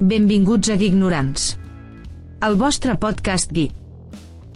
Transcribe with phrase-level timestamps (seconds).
[0.00, 1.58] Benvinguts a Ignorants.
[2.40, 3.74] El vostre podcast geek.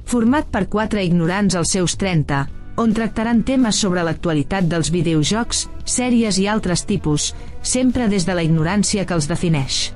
[0.08, 2.38] Format per quatre ignorants als seus 30,
[2.80, 8.40] on tractaran temes sobre l'actualitat dels videojocs, sèries i altres tipus, sempre des de la
[8.46, 9.92] ignorància que els defineix.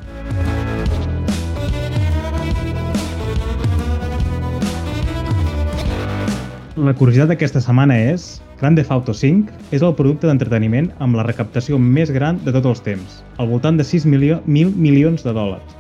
[6.77, 11.23] La curiositat d'aquesta setmana és Grand Theft Auto 5 és el producte d'entreteniment amb la
[11.23, 15.31] recaptació més gran de tots els temps, al voltant de 6 milió, mil milions de
[15.31, 15.77] dòlars.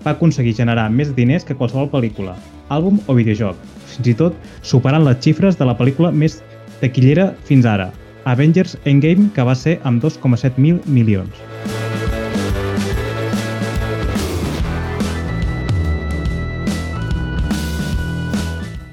[0.00, 2.32] Va aconseguir generar més diners que qualsevol pel·lícula,
[2.72, 3.58] àlbum o videojoc,
[3.92, 6.38] fins i tot superant les xifres de la pel·lícula més
[6.80, 7.90] taquillera fins ara,
[8.24, 11.36] Avengers Endgame, que va ser amb 2,7 mil milions.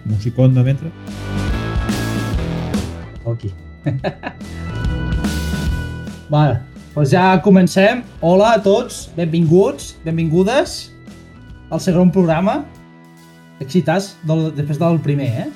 [0.04, 0.91] Musicón de mentre.
[6.29, 6.59] Vale,
[6.93, 8.03] doncs ja comencem.
[8.21, 10.90] Hola a tots, benvinguts, benvingudes
[11.73, 12.62] al segon programa.
[13.59, 15.49] Excitats del, després del primer, eh?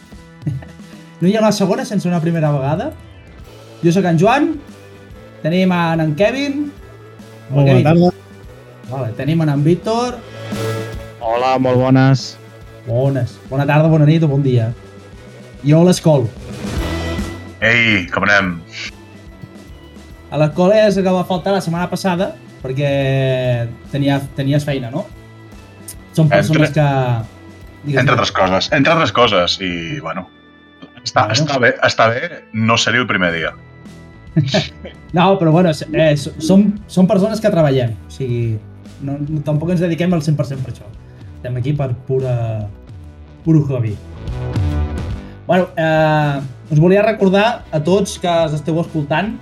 [1.23, 2.90] No hi ha una segona sense una primera vegada.
[3.84, 4.50] Jo sóc en Joan,
[5.44, 6.66] tenim en, en Kevin,
[7.53, 7.86] Molt Kevin.
[7.86, 8.09] bona tarda.
[8.92, 10.18] vale, tenim en, en Víctor,
[11.23, 12.25] Hola, molt bones.
[12.88, 14.68] bones, bona tarda, bona nit o bon dia.
[15.64, 16.25] Jo l'escol.
[17.64, 18.58] Ei, com anem?
[20.33, 22.31] A l'escola és el que va faltar la setmana passada
[22.64, 22.89] perquè
[23.92, 25.06] tenia, tenies feina, no?
[26.16, 27.39] Són persones Entre- que...
[27.84, 28.69] Digues, Entre altres coses.
[28.72, 29.58] Entre altres coses.
[29.59, 30.25] I, bueno,
[31.03, 31.34] està, Bueno.
[31.36, 32.22] està, bé, està bé
[32.53, 33.53] no ser-hi el primer dia.
[35.14, 37.91] No, però bueno, és- eh, som, som persones que treballem.
[38.08, 38.56] O sigui,
[39.06, 40.88] no, no, tampoc ens dediquem al 100% per això.
[41.36, 42.34] Estem aquí per pura,
[43.45, 43.94] puro hobby.
[45.45, 46.39] Bueno, eh,
[46.74, 49.36] us volia recordar a tots que us esteu escoltant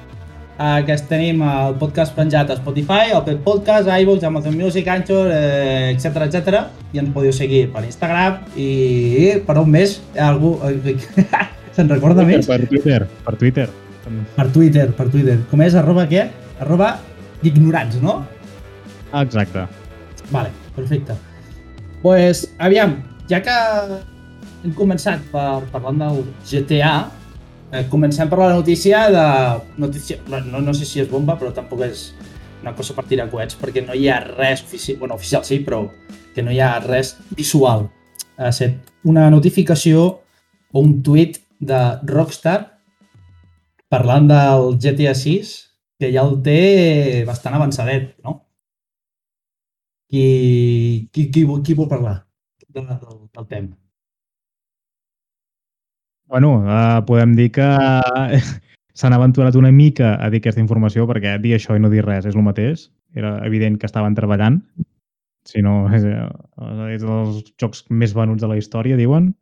[0.59, 5.31] eh, que tenim el podcast penjat a Spotify, el Pet Podcast, iVoox, Amazon Music, Anchor,
[5.31, 6.65] eh, etc etc.
[6.91, 9.99] I ens podeu seguir per Instagram i per on més?
[10.17, 10.57] Ha algú...
[11.75, 12.49] Se'n recorda més?
[12.51, 13.69] Per Twitter, per Twitter.
[14.35, 15.37] Per Twitter, per Twitter.
[15.47, 15.77] Com és?
[15.79, 16.25] Arroba què?
[16.59, 16.97] Arroba
[17.47, 18.19] ignorants, no?
[19.21, 19.63] Exacte.
[20.31, 21.15] Vale, perfecte.
[22.01, 22.95] pues, aviam,
[23.29, 23.55] ja que
[24.65, 26.95] hem començat per, parlant del GTA,
[27.71, 29.25] eh, comencem per la notícia de...
[29.81, 32.11] Notícia, no, no sé si és bomba, però tampoc és
[32.61, 35.85] una cosa per tirar coets, perquè no hi ha res oficial, bueno, oficial sí, però
[36.35, 37.87] que no hi ha res visual.
[38.37, 40.03] Ha set una notificació
[40.71, 42.59] o un tuit de Rockstar
[43.91, 45.51] parlant del GTA 6,
[45.99, 48.39] que ja el té bastant avançadet, no?
[50.11, 52.17] Qui, qui, qui, qui vol parlar
[52.67, 53.80] de, del, del tema?
[56.31, 57.65] Bueno, uh, podem dir que
[58.99, 62.23] s'han aventurat una mica a dir aquesta informació perquè dir això i no dir res
[62.29, 62.85] és el mateix.
[63.19, 64.61] Era evident que estaven treballant.
[65.43, 69.33] Si no, és, eh, és dels jocs més venuts de la història, diuen,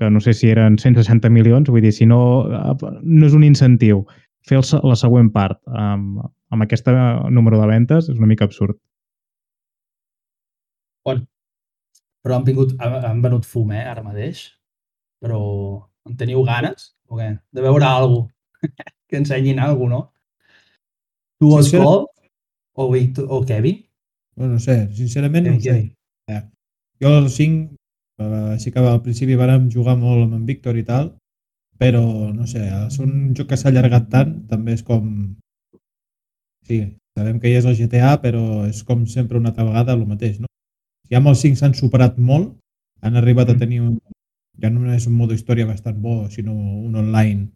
[0.00, 2.74] que no sé si eren 160 milions, vull dir, si no, eh,
[3.04, 4.06] no és un incentiu
[4.48, 6.88] fer el, la següent part amb, amb aquest
[7.36, 8.80] número de ventes és una mica absurd.
[11.04, 14.46] Però han, vingut, han venut fum, eh, ara mateix.
[15.20, 15.40] Però
[16.06, 16.92] en teniu ganes?
[17.08, 17.30] O què?
[17.52, 18.28] De veure alguna
[18.60, 18.92] cosa.
[19.08, 20.12] que ensenyin alguna cosa, no?
[21.40, 21.58] Tu.
[21.60, 22.06] Escol?
[22.76, 23.84] O, Victor, o Kevin?
[24.36, 25.76] Bueno, no sé, sincerament no Eh, ho sé.
[26.28, 26.42] Eh,
[27.02, 27.76] Jo al 5,
[28.18, 31.12] eh, sí que al principi vàrem jugar molt amb en Víctor i tal,
[31.78, 32.02] però
[32.34, 35.34] no sé, ser un joc que s'ha allargat tant, també és com...
[36.66, 36.80] Sí,
[37.18, 40.38] sabem que hi és el GTA, però és com sempre una altra vegada el mateix,
[40.40, 40.48] no?
[41.10, 42.54] Ja amb el 5 s'han superat molt,
[43.02, 43.58] han arribat a Mm.
[43.58, 43.98] tenir un,
[44.62, 47.48] ja no és un modo història bastant bo, sinó un online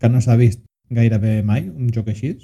[0.00, 2.36] que no s'ha vist gairebé mai, un joc així,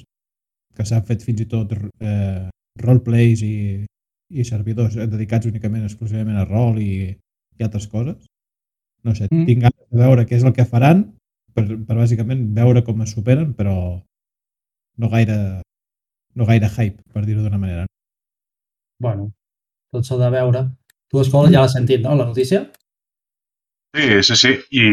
[0.75, 2.49] que s'ha fet fins i tot eh,
[2.81, 3.85] roleplays i,
[4.33, 7.13] i servidors dedicats únicament exclusivament a rol i,
[7.59, 8.25] i altres coses.
[9.05, 9.47] No sé, Mm.
[9.47, 11.05] tinc ganes de veure què és el que faran
[11.55, 13.75] per, per bàsicament veure com es superen, però
[14.99, 15.37] no gaire,
[16.39, 17.87] no gaire hype, per dir-ho d'una manera.
[19.03, 19.33] Bueno,
[19.93, 20.63] tot s'ha de veure.
[21.11, 22.63] Tu, Escol, ja l'has sentit, no, la notícia?
[23.95, 24.53] Sí, sí, sí.
[24.71, 24.85] I,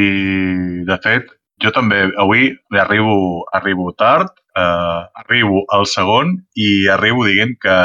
[0.88, 1.30] de fet,
[1.64, 2.50] jo també avui
[2.82, 7.78] arribo, arribo tard, eh, arribo al segon i arribo dient que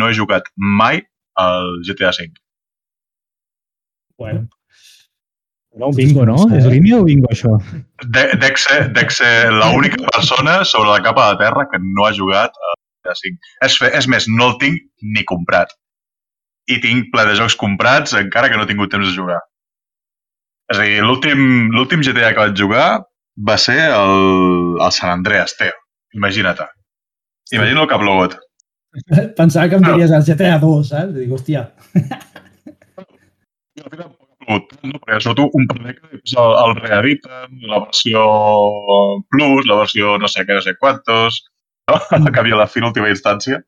[0.00, 1.02] no he jugat mai
[1.38, 2.32] al GTA V.
[4.18, 4.48] Bueno.
[5.76, 6.36] No, un bingo, no?
[6.56, 7.50] És línia o bingo, això?
[8.08, 12.14] De- Dec ser, dec ser l'única persona sobre la capa de terra que no ha
[12.16, 13.34] jugat al GTA V.
[13.68, 15.74] És, fe- és més, no el tinc ni comprat.
[16.72, 19.38] I tinc ple de jocs comprats encara que no he tingut temps de jugar.
[20.72, 22.88] És a dir, l'últim GTA que vaig jugar
[23.48, 25.74] va ser el, el San Andreas, tio.
[26.16, 26.64] Imagina't.
[27.54, 28.38] Imagina el cap logot.
[29.36, 31.12] Pensava que em diries el GTA 2, saps?
[31.14, 31.66] Dic, hòstia,
[33.76, 34.98] I al final ha plogut, no?
[35.02, 38.22] perquè surt un per dècades el, el reediten, la versió
[39.32, 41.42] Plus, la versió no sé què, no sé quantos,
[41.92, 41.98] no?
[41.98, 42.30] Mm.
[42.40, 43.60] A la fi, última instància.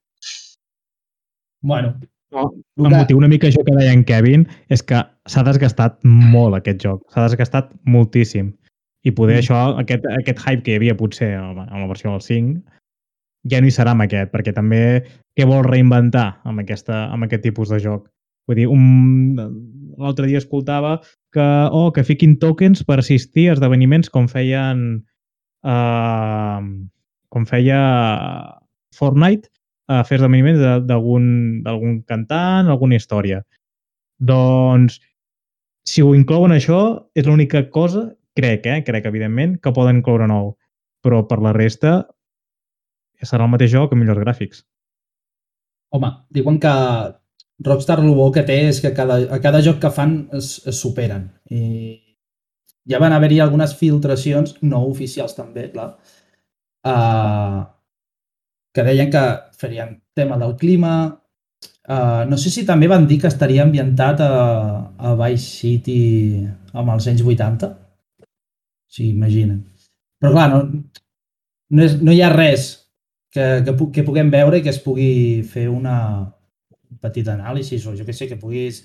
[1.60, 1.98] bueno.
[2.34, 2.44] No,
[2.76, 6.82] el motiu una mica això que deia en Kevin és que s'ha desgastat molt aquest
[6.84, 7.04] joc.
[7.12, 8.52] S'ha desgastat moltíssim.
[9.06, 9.42] I poder Mm.
[9.42, 12.60] això, aquest, aquest hype que hi havia potser amb la versió del 5,
[13.48, 15.04] ja no hi serà amb aquest, perquè també
[15.38, 18.08] què vol reinventar amb, aquesta, amb aquest tipus de joc?
[18.48, 19.36] Vull dir, un...
[19.98, 21.00] l'altre dia escoltava
[21.32, 25.04] que, oh, que fiquin tokens per assistir a esdeveniments com feien
[25.64, 26.60] uh,
[27.28, 27.80] com feia
[28.96, 29.50] Fortnite
[29.88, 33.42] a fer esdeveniments de- d'algun d'algun cantant, alguna història.
[34.18, 35.00] Doncs,
[35.88, 38.82] si ho inclouen això, és l'única cosa, crec, eh?
[38.84, 40.56] crec, evidentment, que poden incloure nou.
[41.04, 42.02] Però per la resta,
[43.22, 44.64] serà el mateix joc amb millors gràfics.
[45.94, 46.74] Home, diuen que
[47.58, 50.78] Rockstar el bo que té és que cada, a cada joc que fan es, es
[50.78, 51.24] superen.
[51.50, 51.98] I
[52.88, 55.88] ja van haver-hi algunes filtracions, no oficials també, clar,
[56.86, 57.64] uh,
[58.78, 59.24] que deien que
[59.58, 60.94] farien tema del clima.
[61.88, 64.34] Uh, no sé si també van dir que estaria ambientat a,
[64.94, 66.00] a Vice City
[66.70, 67.72] amb els anys 80.
[68.86, 69.64] Sí, imaginen.
[70.22, 72.68] Però clar, no, no, és, no hi ha res
[73.34, 75.10] que, que, que puguem veure i que es pugui
[75.48, 75.98] fer una,
[76.90, 78.84] un petit anàlisi o jo que sé, que puguis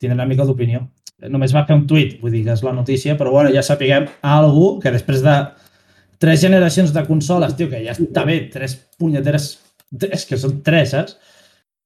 [0.00, 0.86] tindre una mica d'opinió.
[1.30, 4.08] Només va fer un tuit, vull dir que és la notícia, però bueno, ja sapiguem
[4.24, 5.36] algú que després de
[6.18, 9.48] tres generacions de consoles, tio, que ja està bé, tres punyeteres,
[10.10, 11.16] és que són tres, saps?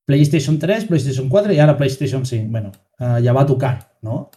[0.09, 2.47] PlayStation 3, PlayStation 4 i ara PlayStation 5.
[2.49, 2.71] Bueno,
[3.01, 4.31] uh, ja va tocant, no?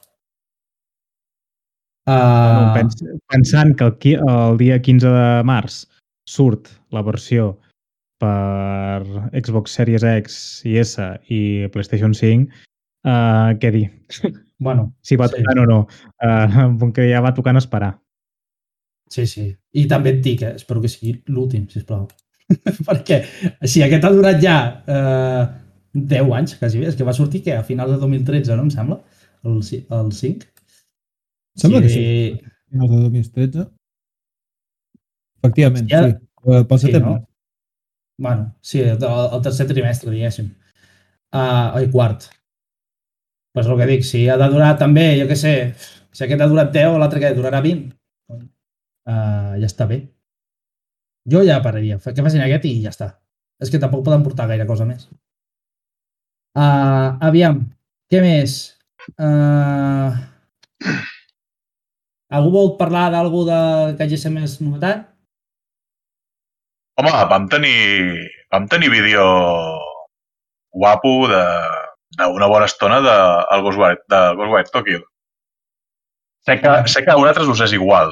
[2.09, 2.97] No, Uh, pens,
[3.29, 5.83] pensant que el, el dia 15 de març
[6.27, 7.53] surt la versió
[8.19, 9.05] per
[9.37, 10.97] Xbox Series X i S
[11.29, 11.41] i
[11.71, 12.49] PlayStation 5,
[13.05, 13.85] uh, què dir?
[14.65, 15.37] bueno, Si va Sí.
[15.39, 15.79] tocant o no.
[16.25, 18.00] Uh, que ja va tocant esperar.
[19.11, 19.45] Sí, sí.
[19.75, 20.53] I també et dic, eh?
[20.55, 22.05] espero que sigui l'últim, sisplau.
[22.87, 23.17] Perquè
[23.67, 24.55] si aquest ha durat ja
[24.87, 25.43] eh,
[25.93, 28.71] 10 anys, quasi bé, és que va sortir que a finals de 2013, no em
[28.71, 29.01] sembla?
[29.43, 30.47] El, el 5.
[31.59, 32.05] Sembla que sí.
[32.71, 33.67] Finals de 2013.
[35.41, 36.15] Efectivament, Ja- sí.
[36.47, 37.11] Eh, Pel Sí, setembre.
[37.11, 37.27] no?
[38.21, 38.97] Bueno, sí, el,
[39.41, 40.51] tercer trimestre, diguéssim.
[41.33, 42.27] Uh, oi, quart.
[43.53, 45.53] Pues el que dic, si ha de durar també, jo què sé,
[46.11, 47.89] si aquest ha durat 10, l'altre que durarà 20,
[49.09, 50.01] uh, ja està bé.
[51.31, 53.11] Jo ja pararia, Fa- que facin aquest i ja està.
[53.61, 55.07] És que tampoc poden portar gaire cosa més.
[56.57, 57.61] Uh, aviam,
[58.11, 58.55] què més?
[59.15, 60.11] Uh,
[62.31, 63.59] algú vol parlar d'algú de...
[63.97, 65.07] que hagi ser més novetat?
[66.99, 69.23] Home, vam tenir, vam tenir vídeo
[70.71, 71.43] guapo de
[72.17, 73.13] d'una bona estona de,
[73.55, 74.99] el Ghostwire, de Ghostwire Tokyo.
[76.45, 78.11] Sé que, sé que a vosaltres us és igual.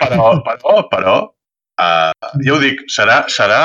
[0.00, 3.62] Però, però, però, uh, jo ho dic, serà, serà...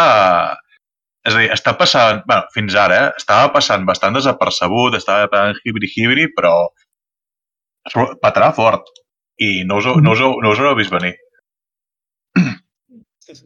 [1.26, 5.58] És a dir, està passant, bueno, fins ara, eh, estava passant bastant desapercebut, estava passant
[5.66, 6.54] hibri-hibri, però
[8.22, 8.92] patarà fort.
[9.42, 11.16] I no us, no us, no us ho heu vist venir.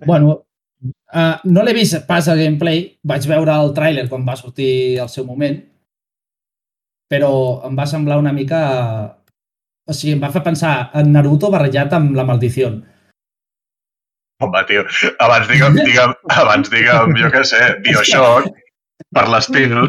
[0.06, 0.36] Bueno,
[1.16, 5.10] uh, no l'he vist pas a gameplay, vaig veure el tràiler quan va sortir al
[5.12, 5.56] seu moment,
[7.10, 7.32] però
[7.70, 8.60] em va semblar una mica...
[9.90, 12.70] O sigui, em va fer pensar en Naruto barrejat amb la maldició.
[14.40, 14.86] Home, tio,
[15.26, 18.54] abans digue'm, digue'm, abans digue'm, jo què sé, Bioshock,
[19.18, 19.74] per l'estil.
[19.74, 19.88] No,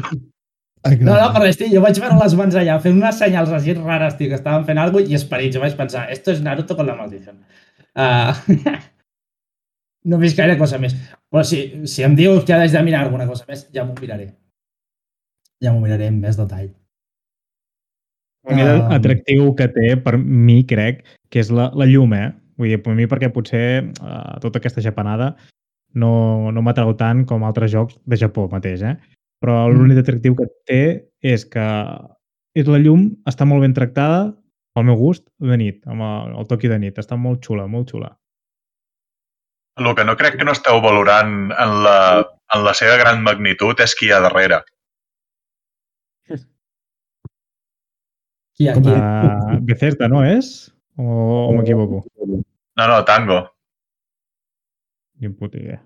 [1.04, 4.30] no, per l'estil, jo vaig veure les mans allà fent unes senyals així rares, tio,
[4.32, 5.54] que estaven fent alguna cosa i esperits.
[5.58, 7.36] Jo vaig pensar, esto es Naruto con la maldició.
[7.94, 8.32] Uh,
[10.08, 10.96] no he vist gaire cosa més.
[11.30, 14.32] Però si, si em dius que haig de mirar alguna cosa més, ja m'ho miraré.
[15.60, 16.72] Ja m'ho miraré amb més detall.
[18.48, 18.88] A mi Ah.
[18.88, 22.30] l'atractiu que té, per mi, crec, que és la, la llum, eh?
[22.56, 25.34] Vull dir, per mi perquè potser uh, tota aquesta japanada
[25.94, 28.96] no, no m'atrau tant com altres jocs de Japó mateix, eh?
[29.40, 30.82] Però l'únic atractiu que té
[31.24, 31.66] és que
[32.56, 34.34] és la llum, està molt ben tractada,
[34.76, 36.98] al meu gust, de nit, amb el, el toqui de nit.
[36.98, 38.10] Està molt xula, molt xula.
[39.80, 41.96] El que no crec que no esteu valorant en la,
[42.54, 44.60] en la seva gran magnitud és qui hi ha darrere.
[48.60, 48.92] Com aquí?
[48.92, 50.68] Uh, Bethesda, no és?
[51.00, 51.04] O,
[51.48, 52.02] o m'equivoco?
[52.20, 53.40] No, no, Tango.
[55.20, 55.80] Ni puta idea.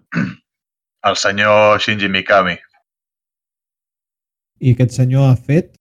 [1.06, 2.56] El senyor Shinji Mikami.
[4.64, 5.74] I aquest senyor ha fet...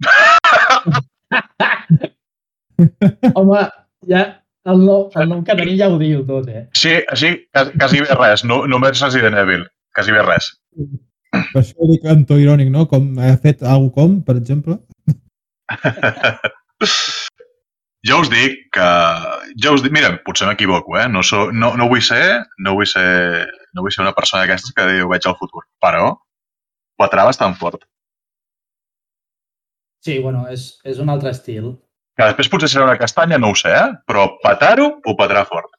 [3.36, 3.62] Home,
[4.10, 4.22] ja
[4.66, 6.64] el nom, el nom que tenim ja ho diu tot, eh?
[6.76, 9.62] Sí, sí, quasi, bé res, no, només Resident Evil.
[9.96, 10.50] quasi bé res.
[11.32, 12.84] Per això dic en to irònic, no?
[12.90, 14.76] Com ha fet algú com, per exemple.
[18.06, 18.88] Jo us dic que...
[19.62, 21.08] Jo us dic, mira, potser m'equivoco, eh?
[21.10, 23.06] No, so, no, no, vull ser, no, vull ser,
[23.74, 26.12] no vull ser una persona d'aquestes que diu veig el futur, però
[27.00, 27.82] patrà bastant fort.
[30.06, 31.72] Sí, bueno, és, és un altre estil.
[32.16, 33.88] Que després potser serà una castanya, no ho sé, eh?
[34.06, 35.72] Però patar-ho ho patrà fort.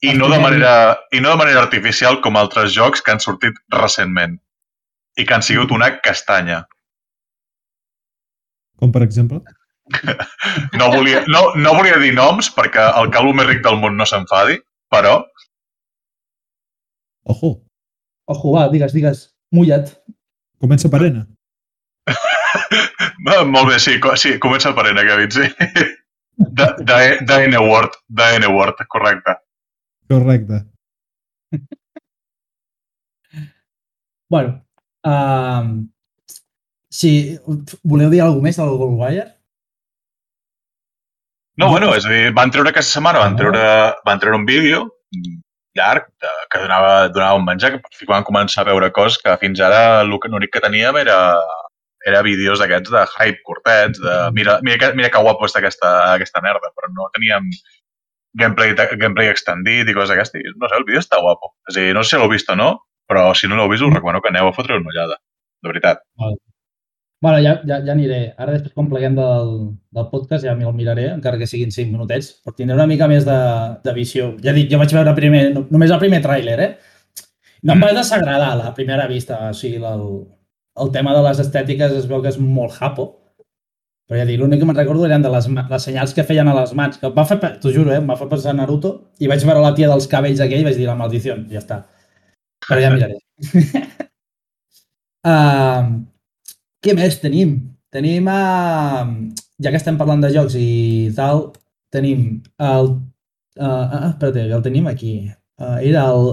[0.00, 3.58] I no, de manera, I no de manera artificial com altres jocs que han sortit
[3.74, 4.38] recentment
[5.20, 6.62] i que han sigut una castanya.
[8.80, 9.42] Com per exemple?
[10.78, 14.06] No volia, no, no volia dir noms perquè el calvo més ric del món no
[14.06, 14.56] s'enfadi,
[14.90, 15.16] però
[17.30, 17.50] Ojo,
[18.30, 19.24] Ojo, va, digues, digues.
[19.54, 19.90] Mulla't.
[20.62, 21.24] comença per N.
[23.26, 25.48] Va, molt bé, sí, co sí comença per N, Kevin, sí.
[26.40, 29.34] De, de, de N-word, de N-word, correcte.
[30.08, 30.62] Correcte.
[34.30, 34.64] Bueno,
[35.04, 35.66] uh,
[36.90, 37.38] si
[37.84, 39.28] voleu dir alguna més del Goldwire?
[41.60, 43.62] No, bueno, és a dir, van treure aquesta setmana, van treure,
[44.06, 44.86] van treure un vídeo
[45.76, 49.20] llarg de, que donava, donava un menjar, que per fi van començar a veure coses
[49.22, 51.18] que fins ara l'únic que teníem era,
[52.06, 55.92] era vídeos d'aquests de hype curtets, de mira, mira, que, mira que guapo està aquesta,
[56.16, 57.50] aquesta merda, però no teníem
[58.40, 60.54] gameplay, gameplay extendit i coses d'aquestes.
[60.56, 61.54] No sé, el vídeo està guapo.
[61.70, 62.70] És a dir, no sé si l'heu vist o no,
[63.10, 65.20] però si no l'heu vist us recomano que aneu a fotre una ullada.
[65.60, 66.06] De veritat.
[67.20, 68.18] Bueno, ja, ja, ja aniré.
[68.40, 69.50] Ara després, quan pleguem del,
[69.92, 73.26] del podcast, ja me'l miraré, encara que siguin 5 minutets, però tindré una mica més
[73.28, 73.36] de,
[73.84, 74.30] de visió.
[74.44, 76.70] Ja dic, jo vaig veure primer, no- només el primer tràiler, eh?
[77.68, 79.36] No em va desagradar la primera vista.
[79.50, 80.06] O sigui, el,
[80.84, 83.10] el tema de les estètiques es veu que és molt japo.
[84.08, 86.56] Però ja dic, l'únic que me'n recordo eren de les, les senyals que feien a
[86.56, 86.96] les mans.
[87.02, 88.00] Que va fer, t'ho juro, eh?
[88.00, 90.68] Em va fer pensar en Naruto i vaig veure la tia dels cabells aquell i
[90.70, 91.82] vaig dir la maldició, ja està.
[92.68, 93.20] Però ja miraré.
[95.24, 96.00] uh,
[96.84, 97.56] què més tenim?
[97.90, 99.06] Tenim, uh,
[99.60, 101.50] ja que estem parlant de jocs i tal,
[101.92, 102.94] tenim el...
[103.60, 105.14] Uh, ah, que el tenim aquí.
[105.60, 106.30] Uh, era el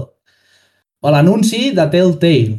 [1.02, 2.58] l'anunci de Telltale,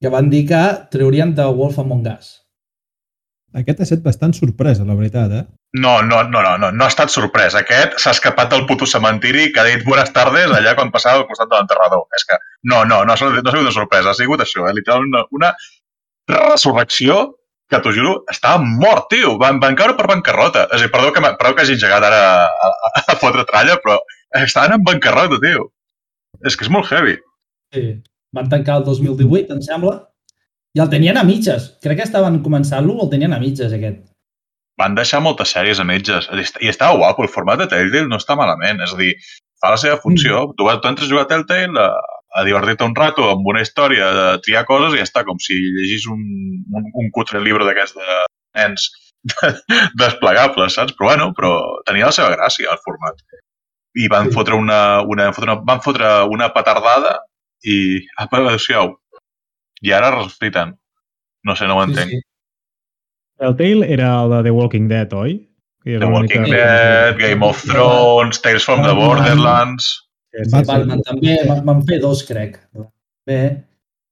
[0.00, 2.40] que van dir que treurien The Wolf Among Us.
[3.54, 5.44] Aquest ha estat bastant sorpresa, la veritat, eh?
[5.78, 7.54] No, no, no, no, no, no ha estat sorprès.
[7.58, 11.28] Aquest s'ha escapat del puto cementiri que ha dit buenas tardes allà quan passava al
[11.30, 12.04] costat de l'enterrador.
[12.18, 12.38] És que
[12.70, 14.74] no, no, no ha, sigut- no ha sigut una sorpresa, ha sigut això, eh?
[14.74, 15.52] literalment una, una
[16.30, 17.36] resurrecció
[17.70, 19.36] que t'ho juro, estava mort, tio.
[19.40, 20.66] Van, van caure per bancarrota.
[20.70, 23.78] És a dir, perdó que, perdó que hagi engegat ara a, a, a fotre tralla,
[23.82, 23.98] però
[24.42, 25.70] estaven en bancarrota, tio.
[26.44, 27.16] És que és molt heavy.
[27.74, 27.86] Sí.
[28.34, 29.94] Van tancar el 2018, em sembla,
[30.74, 31.70] i el tenien a mitges.
[31.82, 34.02] Crec que estaven començant-lo o el tenien a mitges, aquest.
[34.78, 36.26] van deixar moltes sèries a mitges.
[36.60, 38.82] I estava guapo, el format de Telltale no està malament.
[38.82, 39.12] És a dir,
[39.62, 40.48] fa la seva funció.
[40.48, 40.56] Mm.
[40.58, 41.86] Tu, tu entres a jugar a Telltale
[42.34, 45.54] a, divertir-te un rato amb una història, de triar coses i ja està, com si
[45.54, 46.20] llegís un,
[46.74, 48.18] un, un cutre llibre d'aquests de
[48.58, 48.88] nens
[50.00, 50.94] desplegables, saps?
[50.98, 51.54] Però bueno, però
[51.86, 53.22] tenia la seva gràcia, el format.
[53.94, 54.34] I van Sí.
[54.34, 57.16] fotre una, una, van fotre una, van fotre una petardada
[57.62, 58.96] i, apa, adéu-siau.
[59.84, 60.74] I ara refriten.
[61.44, 62.10] No sé, no ho entenc.
[62.10, 62.30] Sí, sí.
[63.44, 65.34] El Tale era el de The Walking Dead, oi?
[65.84, 68.94] The Walking Dead, Game of Thrones, Tales from the.
[68.94, 70.03] Borderlands...
[70.34, 70.64] Sí, sí.
[70.66, 72.58] Batman també, van, van fer dos, crec.
[73.26, 73.38] Bé,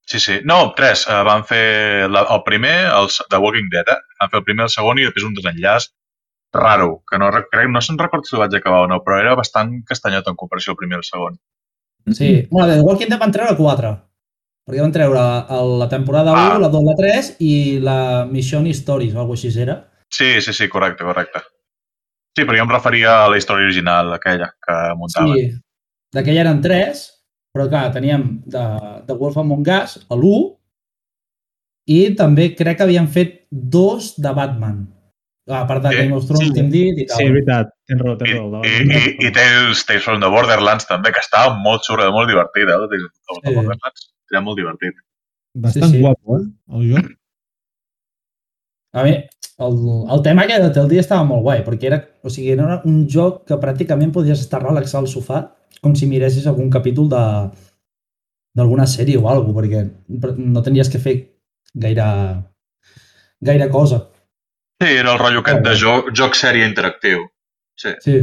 [0.05, 0.33] Sí, sí.
[0.43, 1.05] No, tres.
[1.07, 3.99] Uh, van fer la, el primer, el s- The Walking Dead, eh?
[4.19, 5.85] Van fer el primer, el segon i després un desenllaç
[6.53, 9.19] raro, que no, rec- crec, no se'n recordo si el vaig acabar o no, però
[9.21, 11.39] era bastant castanyot en comparació al primer i el segon.
[12.11, 12.47] sí.
[12.51, 13.93] Bueno, de The Walking Dead van treure quatre.
[14.67, 15.23] Perquè van treure
[15.59, 16.59] el- la temporada 1, Ah.
[16.59, 19.77] la 2, la 3 i la Mission Stories o alguna cosa així era.
[20.09, 21.39] Sí, sí, sí, correcte, correcte.
[22.35, 25.33] Sí, però jo em referia a la història original, aquella que muntaven.
[25.35, 25.61] Sí,
[26.13, 27.05] d'aquella eren tres,
[27.53, 28.63] però clar, teníem de,
[29.07, 30.43] de Wolf Among Us, l'1,
[31.93, 34.83] i també crec que havien fet dos de Batman.
[35.51, 36.53] A part de Sí, Game of Thrones, sí.
[36.55, 37.17] que hem dit i tal.
[37.19, 37.73] Sí, és veritat.
[37.91, 38.61] Tens raó, tens raó.
[38.63, 42.77] i, i, i Tales, Tales from the Borderlands també, que estava molt xurra, molt divertida.
[42.77, 42.87] Eh?
[42.93, 43.55] Tales from the Sí.
[43.57, 45.01] Borderlands era molt divertit.
[45.65, 45.99] Bastant sí.
[45.99, 46.47] guapo, eh?
[46.77, 47.11] El joc.
[48.93, 49.17] A mi,
[49.65, 49.77] el,
[50.15, 53.43] el tema aquest de Telltale estava molt guai, perquè era, o sigui, era un joc
[53.49, 55.43] que pràcticament podies estar relaxat al sofà
[55.83, 57.23] com si miressis algun capítol de
[58.53, 59.81] d'alguna sèrie o alguna perquè
[60.37, 61.15] no tenies que fer
[61.73, 62.05] gaire,
[63.41, 64.03] gaire cosa.
[64.81, 67.25] Sí, era el rotllo aquest de joc, joc sèrie interactiu.
[67.79, 67.95] Sí.
[68.05, 68.19] Sí,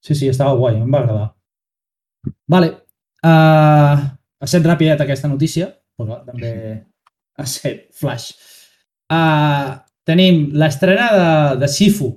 [0.00, 1.28] sí, sí, estava guai, em va agradar.
[2.50, 2.70] Vale,
[3.22, 3.94] uh,
[4.42, 6.52] ha set rapidet aquesta notícia, però també
[7.38, 8.32] ha set flash.
[9.12, 9.76] Uh,
[10.08, 11.28] tenim l'estrena de,
[11.62, 12.10] de Sifu.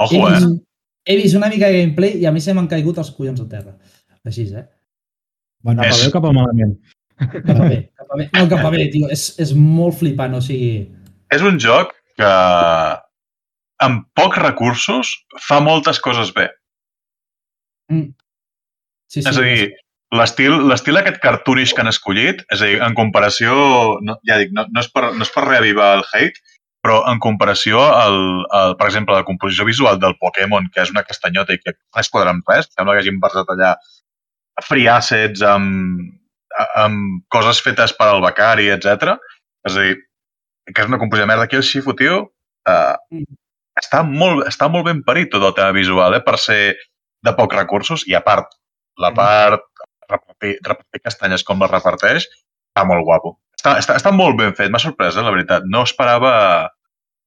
[0.00, 0.40] Ojo, eh?
[1.10, 3.48] He vist una mica de gameplay i a mi se m'han caigut els collons a
[3.50, 3.74] terra.
[4.26, 4.66] Així, eh?
[5.64, 6.74] Bueno, Cap a bé o cap a malament?
[7.20, 8.28] Cap a bé, cap a bé.
[8.32, 9.10] No, cap a bé, tio.
[9.12, 10.86] És, és molt flipant, o sigui...
[11.34, 12.30] És un joc que
[13.84, 15.12] amb pocs recursos
[15.48, 16.48] fa moltes coses bé.
[17.92, 18.12] Mm.
[19.10, 19.26] Sí, sí.
[19.28, 19.68] és a dir,
[20.16, 23.54] l'estil l'estil aquest cartoonish que han escollit, és a dir, en comparació,
[24.06, 27.18] no, ja dic, no, no, és per, no és per reavivar el hate, però en
[27.20, 28.16] comparació al,
[28.56, 32.00] al, per exemple, la composició visual del Pokémon, que és una castanyota i que no
[32.00, 33.74] es quadra amb res, sembla que hagin basat allà
[34.66, 36.00] free assets amb,
[36.80, 39.14] amb coses fetes per al becari, etc.
[39.68, 39.96] És a dir,
[40.74, 41.46] que és una composició de merda.
[41.48, 42.20] Aquí el Shifu, tio,
[42.68, 43.24] eh, Mm.
[43.80, 46.76] està, molt, està molt ben parit tot el tema visual, eh, per ser
[47.22, 48.48] de pocs recursos i a part,
[48.98, 49.62] la part
[50.10, 52.26] repartir, repartir castanyes com les reparteix,
[52.70, 53.38] està molt guapo.
[53.60, 55.66] Està, està, està molt ben fet, m'ha sorprès, eh, la veritat.
[55.68, 56.32] No esperava,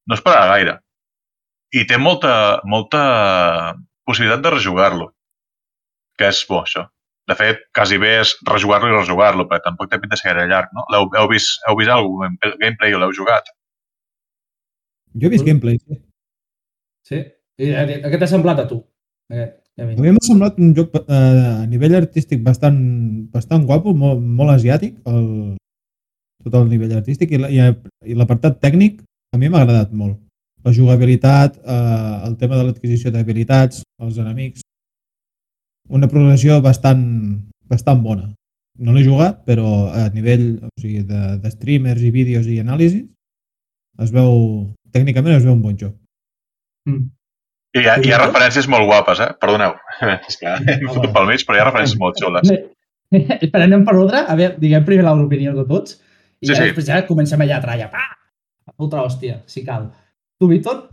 [0.10, 0.80] no esperava gaire.
[1.78, 2.34] I té molta,
[2.70, 3.04] molta
[4.08, 5.12] possibilitat de rejugar-lo,
[6.18, 6.88] que és bo, això.
[7.30, 10.50] De fet, quasi bé és rejugar-lo i rejugar-lo, perquè tampoc té pinta de ser gaire
[10.50, 10.88] llarg, no?
[10.92, 13.54] L'heu heu vist, heu vist alguna cosa, gameplay o l'heu jugat?
[15.14, 16.00] jo he vist gameplay, sí.
[17.06, 17.20] Sí?
[17.62, 18.80] I aquest què t'ha semblat a tu?
[19.30, 22.80] Aquest, ja A mi m'ha semblat un joc eh, a nivell artístic bastant,
[23.34, 25.28] bastant guapo, molt, molt asiàtic, el,
[26.44, 27.60] tot el nivell artístic, i la- i,
[28.12, 29.02] i l'apartat tècnic
[29.34, 30.20] a mi m'ha agradat molt.
[30.64, 34.62] La jugabilitat, eh, el tema de l'adquisició d'habilitats, els enemics,
[35.90, 37.04] una progressió bastant,
[37.68, 38.30] bastant bona.
[38.80, 43.04] No l'he jugat, però a nivell o sigui, de, de streamers i vídeos i anàlisis
[44.02, 44.32] es veu,
[44.96, 45.94] tècnicament es veu un bon joc.
[46.90, 47.04] Mm.
[47.74, 49.30] I hi ha, hi ha referències molt guapes, eh?
[49.42, 49.76] Perdoneu.
[50.30, 52.50] És que hem fotut pel mig, però hi ha referències molt xules.
[53.14, 54.24] Espera, anem per ordre.
[54.26, 56.00] A veure, diguem primer l'opinió de tots
[56.44, 56.68] i Sí, ja sí.
[56.70, 57.90] després ja comencem allà a trallar.
[57.94, 58.04] Pa!
[58.68, 59.90] A fotre hòstia, si cal.
[60.40, 60.90] Tu, Víctor?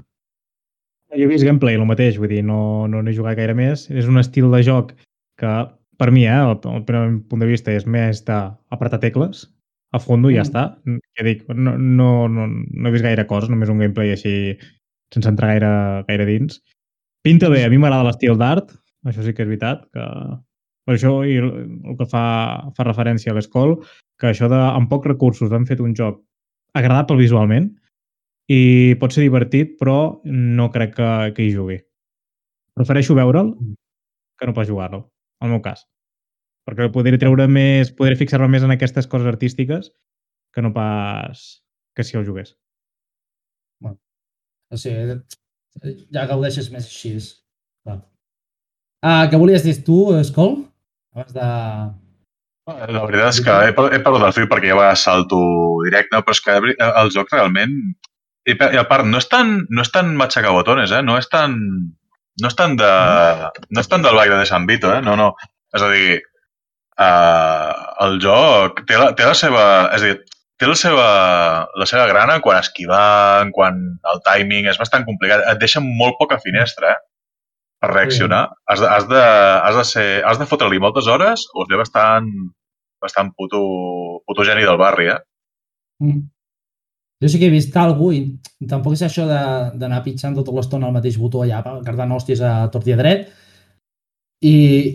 [1.11, 3.89] Jo he vist gameplay, el mateix, vull dir, no, no n'he jugat gaire més.
[3.91, 4.93] És un estil de joc
[5.41, 5.55] que,
[5.99, 9.49] per mi, eh, el, el primer punt de vista és més d'apretar tecles
[9.93, 10.47] a fondo i ja Mm.
[10.47, 10.63] està.
[11.19, 14.57] Ja dic, no, no, no, no he vist gaire coses, només un gameplay així
[15.13, 16.61] sense entrar gaire, gaire dins.
[17.27, 18.71] Pinta bé, a mi m'agrada l'estil d'art,
[19.05, 20.05] això sí que és veritat, que
[20.87, 21.51] per això i el,
[21.99, 22.25] que fa,
[22.77, 23.77] fa referència a l'escol,
[24.21, 26.21] que això de, amb pocs recursos han fet un joc
[26.79, 27.71] agradable visualment
[28.51, 31.79] i pot ser divertit, però no crec que, que hi jugui.
[32.77, 33.55] Prefereixo veure'l
[34.41, 35.05] que no pas jugar-lo,
[35.45, 35.85] al meu cas.
[36.67, 39.93] Perquè podré treure més, podré fixar-me més en aquestes coses artístiques
[40.55, 41.61] que no pas
[41.97, 42.57] que si el jugués.
[44.71, 45.19] O sigui,
[46.15, 47.17] ja gaudeixes més així.
[47.85, 47.99] Clar.
[49.03, 50.61] Ah, què volies dir tu, Escol?
[51.15, 51.49] Abans de...
[52.71, 55.41] La veritat és que he, he perdut el fil perquè ja va salto
[55.87, 56.59] directe, però és que
[57.03, 57.75] el joc realment...
[58.49, 61.03] I, i a part, no és tan, no és tan machacabotones, eh?
[61.05, 61.57] No és tan...
[62.41, 62.91] No és tan, de,
[63.69, 65.03] no és tan del baile de San Vito, eh?
[65.05, 65.33] No, no.
[65.77, 66.21] És a dir,
[66.97, 67.73] uh,
[68.07, 69.65] el joc té la, té la seva...
[69.97, 71.11] És a dir, té la seva,
[71.81, 75.45] la seva grana quan esquivant, quan el timing és bastant complicat.
[75.53, 77.10] Et deixa molt poca finestra, eh?
[77.81, 78.43] Per reaccionar.
[78.69, 81.79] Has de, has de, has de, ser, has de fotre-li moltes hores o es ve
[81.81, 82.29] bastant,
[83.01, 83.61] bastant puto,
[84.27, 85.19] puto geni del barri, eh?
[86.05, 86.21] Mm.
[87.21, 88.21] Jo sí que he vist algú i
[88.69, 92.69] tampoc és això de- d'anar pitjant tota l'estona al mateix botó allà, cardant hòsties a
[92.73, 93.27] tort i a dret.
[94.41, 94.55] I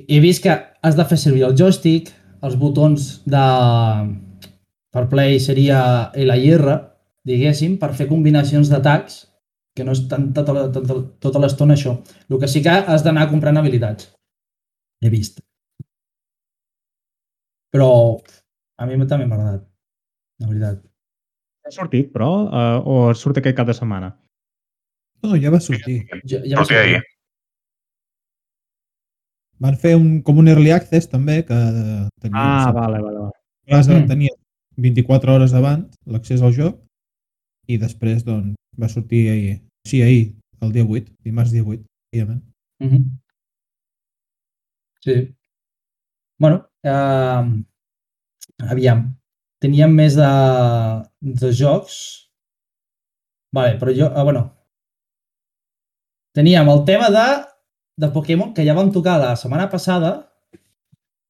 [0.09, 2.09] he vist que has de fer servir el joystick,
[2.41, 3.45] els botons de...
[4.93, 6.79] per play seria L i R,
[7.25, 9.25] diguéssim, per fer combinacions d'atacs,
[9.75, 11.97] que no és tant tota tota tota l'estona això.
[12.29, 14.11] El que sí que has d'anar comprant habilitats.
[15.03, 15.41] He vist.
[17.75, 17.89] Però
[18.79, 19.65] a mi també m'ha agradat,
[20.39, 20.83] la veritat.
[21.65, 22.29] Ha sortit, però?
[22.45, 24.13] Uh, o surt aquest cap de setmana?
[25.23, 26.03] No, ja va sortir.
[26.23, 27.03] Ja, ja va Sortia sortir.
[29.65, 31.55] Van fer un, com un early access també, que
[32.21, 33.19] tenia, Ah, vale, vale.
[33.19, 33.31] vale.
[33.71, 34.07] Vas, Mm.
[34.07, 34.29] tenia
[34.77, 36.77] 24 hores abans l'accés al joc
[37.67, 41.83] i després doncs, va sortir ahir, sí, ahir, el dia 8, dimarts dia 8,
[42.13, 42.43] òbviament.
[42.79, 43.03] Mm -hmm.
[45.05, 45.35] Sí.
[46.39, 47.43] Bueno, eh,
[48.69, 49.15] aviam.
[49.61, 50.29] Teníem més de,
[51.41, 51.95] de jocs.
[53.55, 54.43] Vale, però jo, ah, bueno.
[56.35, 57.27] Teníem el tema de,
[57.97, 60.11] de Pokémon, que ja vam tocar la setmana passada,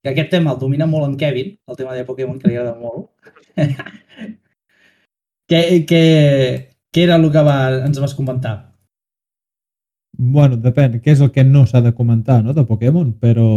[0.01, 2.79] que aquest tema el domina molt en Kevin, el tema de Pokémon, que li agrada
[2.79, 3.11] molt.
[5.49, 6.03] què, què,
[6.95, 8.55] què era el que va, ens vas comentar?
[10.15, 13.47] Bueno, depèn, què és el que no s'ha de comentar no, de Pokémon, però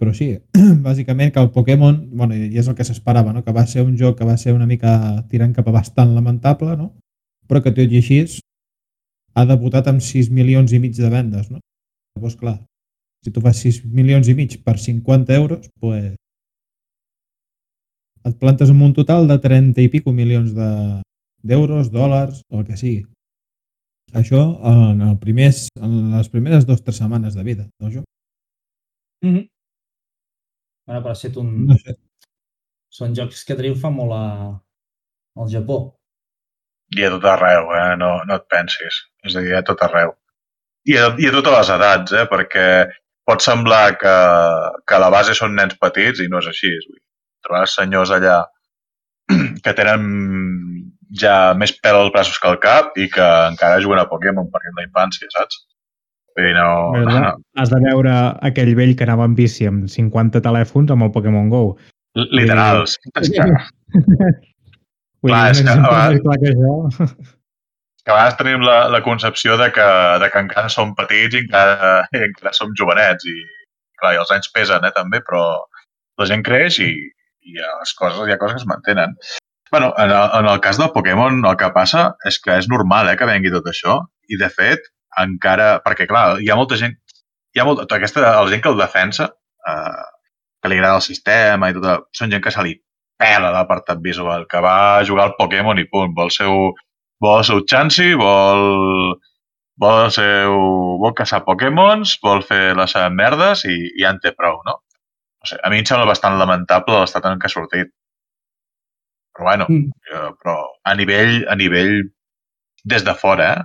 [0.00, 0.30] però sí,
[0.86, 3.44] bàsicament que el Pokémon, bueno, i és el que s'esperava, no?
[3.44, 4.92] que va ser un joc que va ser una mica
[5.28, 6.94] tirant cap a bastant lamentable, no?
[7.46, 8.22] però que tot i així
[9.36, 11.50] ha debutat amb 6 milions i mig de vendes.
[11.52, 11.60] No?
[12.16, 12.56] Llavors, clar,
[13.22, 16.16] si tu fas 6 milions i mig per 50 euros, pues,
[18.24, 21.02] et plantes amb un total de 30 i pico milions de-
[21.42, 23.04] d'euros, dòlars, o el que sigui.
[24.16, 28.04] Això en, el primers, en les primeres dues o tres setmanes de vida del joc.
[29.22, 29.48] Mm -hmm.
[30.86, 31.66] Bueno, però ha estat un...
[31.66, 31.96] No sé.
[32.90, 34.24] Són jocs que triomfen molt a...
[35.36, 35.96] al Japó.
[36.96, 37.96] I a tot arreu, eh?
[37.96, 38.96] No, no et pensis.
[39.22, 40.16] És a dir, a tot arreu.
[40.90, 42.26] I a, i a totes les edats, eh?
[42.32, 42.66] Perquè
[43.24, 44.16] pot semblar que,
[44.86, 46.72] que a la base són nens petits i no és així.
[47.44, 48.40] Trobaràs senyors allà
[49.64, 50.02] que tenen
[51.18, 54.70] ja més pèl als braços que al cap i que encara juguen a Pokémon perquè
[54.70, 55.64] és la infància, saps?
[56.38, 56.68] Dir, no...
[56.94, 57.40] Verdad?
[57.58, 58.14] Has de veure
[58.46, 61.64] aquell vell que anava en bici amb 50 telèfons amb el Pokémon GO.
[62.14, 62.96] Literals.
[65.20, 66.74] Vull Clar, dir, és que, a més clar que això.
[68.00, 69.88] que a vegades tenim la, la concepció de que,
[70.22, 73.36] de que encara som petits i encara, i encara som jovenets i,
[74.00, 75.44] clar, i els anys pesen, eh, també, però
[76.20, 76.90] la gent creix i,
[77.44, 79.18] i les coses, hi ha coses que es mantenen.
[79.70, 83.10] Bueno, en el, en el cas del Pokémon el que passa és que és normal
[83.10, 84.90] eh, que vengui tot això i, de fet,
[85.22, 85.72] encara...
[85.84, 86.96] Perquè, clar, hi ha molta gent...
[87.54, 89.26] Hi ha molta, tota aquesta, la gent que el defensa,
[89.70, 90.04] eh,
[90.62, 92.76] que li agrada el sistema i tot, són gent que se li
[93.20, 96.70] pela l'apartat visual, que va jugar al Pokémon i punt, vol seu,
[97.20, 98.62] vol el seu Chansey, vol,
[99.82, 100.54] vol, el seu,
[101.02, 104.78] vol caçar Pokémons, vol fer les seves merdes i, i ja en té prou, no?
[105.40, 107.92] no sé, a mi em sembla bastant lamentable l'estat en què ha sortit.
[109.40, 109.90] Però bueno, Mm.
[110.04, 112.10] jo, però a nivell, a nivell
[112.84, 113.62] des de fora, eh?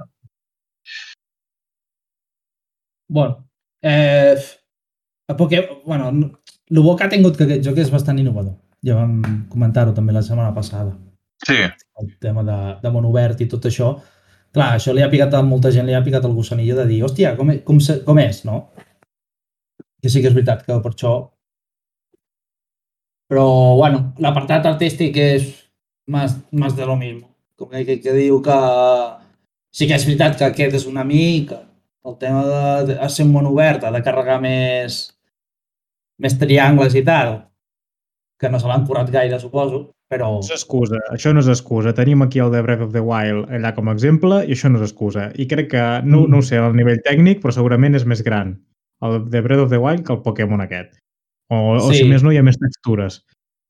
[3.10, 3.50] Bueno,
[3.82, 4.36] eh,
[5.28, 5.68] a Poké...
[5.86, 8.56] bueno, no- el bo que ha tingut que aquest joc és bastant innovador.
[8.86, 9.20] Ja vam
[9.52, 10.96] comentar-ho també la setmana passada.
[11.46, 11.58] Sí,
[12.00, 13.92] El tema de, de món obert i tot això.
[14.56, 17.04] Clar, això li ha picat a molta gent, li ha picat el gossanillo de dir,
[17.04, 18.72] hòstia, com, és- com, com és, no?
[20.02, 21.14] Que sí que és veritat que per això...
[23.30, 23.46] Però,
[23.78, 25.46] bueno, l'apartat artístic és
[26.08, 27.32] más, más de lo mismo.
[27.56, 28.56] Com que, que, que diu que
[29.76, 31.62] sí que és veritat que aquest és una mica
[32.06, 35.00] el tema de, de ser un món obert, ha de carregar més,
[36.22, 37.40] més triangles i tal,
[38.40, 39.80] que no se l'han currat gaire, suposo,
[40.12, 40.36] però...
[40.36, 41.96] No és excusa, això no és excusa.
[41.98, 44.78] Tenim aquí el de Breath of the Wild allà com a exemple i això no
[44.78, 45.32] és excusa.
[45.34, 48.54] I crec que, no, no ho sé, al nivell tècnic, però segurament és més gran
[49.04, 50.94] el de Breath of the Wild que el Pokémon aquest.
[51.50, 52.04] O, o Sí.
[52.04, 53.24] si més no, hi ha més textures.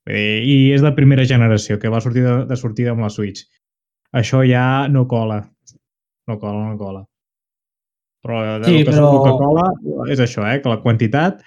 [0.06, 3.48] I és de primera generació, que va sortir de, de sortida amb la Switch.
[4.14, 5.42] Això ja no cola.
[6.30, 7.04] No cola, no cola.
[8.26, 9.66] Però de Sí, el que, però- que cola
[10.14, 10.62] és això, eh?
[10.62, 11.42] que la quantitat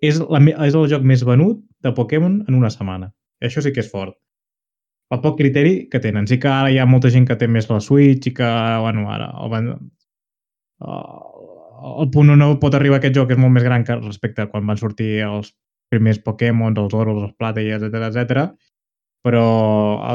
[0.00, 3.10] és, la, és el joc més venut de Pokémon en una setmana.
[3.40, 4.16] I això sí que és fort
[5.14, 6.26] el poc criteri que tenen.
[6.26, 8.48] Sí que ara hi ha molta gent que té més la Switch i que,
[8.84, 9.68] bueno, ara el, van,
[10.80, 14.50] el, punt on no pot arribar aquest joc és molt més gran que respecte a
[14.50, 15.52] quan van sortir els
[15.94, 18.46] primers Pokémon, els Oros, els Plata etc etc.
[19.24, 19.46] Però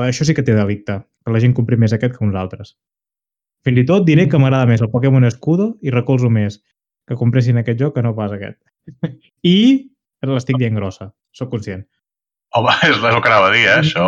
[0.04, 2.76] això sí que té delicte, que la gent compri més aquest que uns altres.
[3.65, 6.62] Fins i tot diré que m'agrada més el Pokémon Escudo i recolzo més
[7.10, 8.60] que compressin aquest joc que no pas aquest.
[9.56, 9.89] I
[10.30, 11.84] l'estic dient grossa, sóc conscient.
[12.56, 14.06] home, és el que anava a dir, eh, això.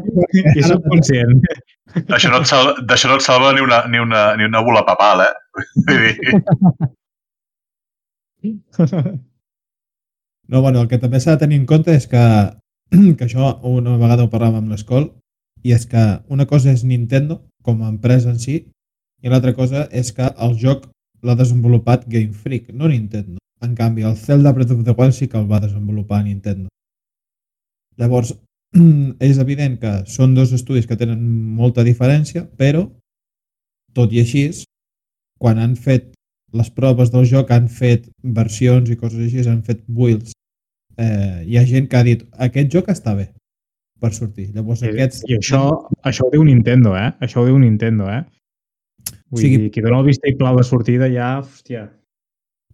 [0.58, 1.42] I sóc conscient.
[2.16, 4.80] Això no et salva, d'això no et salva ni una, ni una, ni una bola
[4.86, 5.34] papal, eh?
[5.88, 6.16] Vull dir,
[10.52, 12.22] No, bueno, el que també s'ha de tenir en compte és que,
[13.16, 15.06] que això una vegada ho parlàvem amb l'Escol,
[15.64, 18.58] i és que una cosa és Nintendo, com a empresa en si,
[19.22, 20.90] i l'altra cosa és que el joc
[21.24, 23.38] l'ha desenvolupat Game Freak, no Nintendo.
[23.64, 26.68] En canvi, el Zelda Breath of the Wild sí que el va desenvolupar Nintendo.
[27.96, 28.34] Llavors,
[29.30, 31.24] és evident que són dos estudis que tenen
[31.62, 32.84] molta diferència, però,
[33.96, 34.44] tot i així,
[35.40, 36.12] quan han fet
[36.52, 40.36] les proves del joc, han fet versions i coses així, han fet builds.
[40.98, 43.30] Eh, hi ha gent que ha dit, aquest joc està bé
[44.02, 44.50] per sortir.
[44.54, 45.22] Llavors, I, aquests...
[45.30, 45.62] I això,
[46.04, 47.12] això ho diu Nintendo, eh?
[47.22, 48.22] Això ho diu Nintendo, eh?
[49.32, 51.88] Vull O sigui- dir, qui dona el vistiplau de sortida ja, hòstia...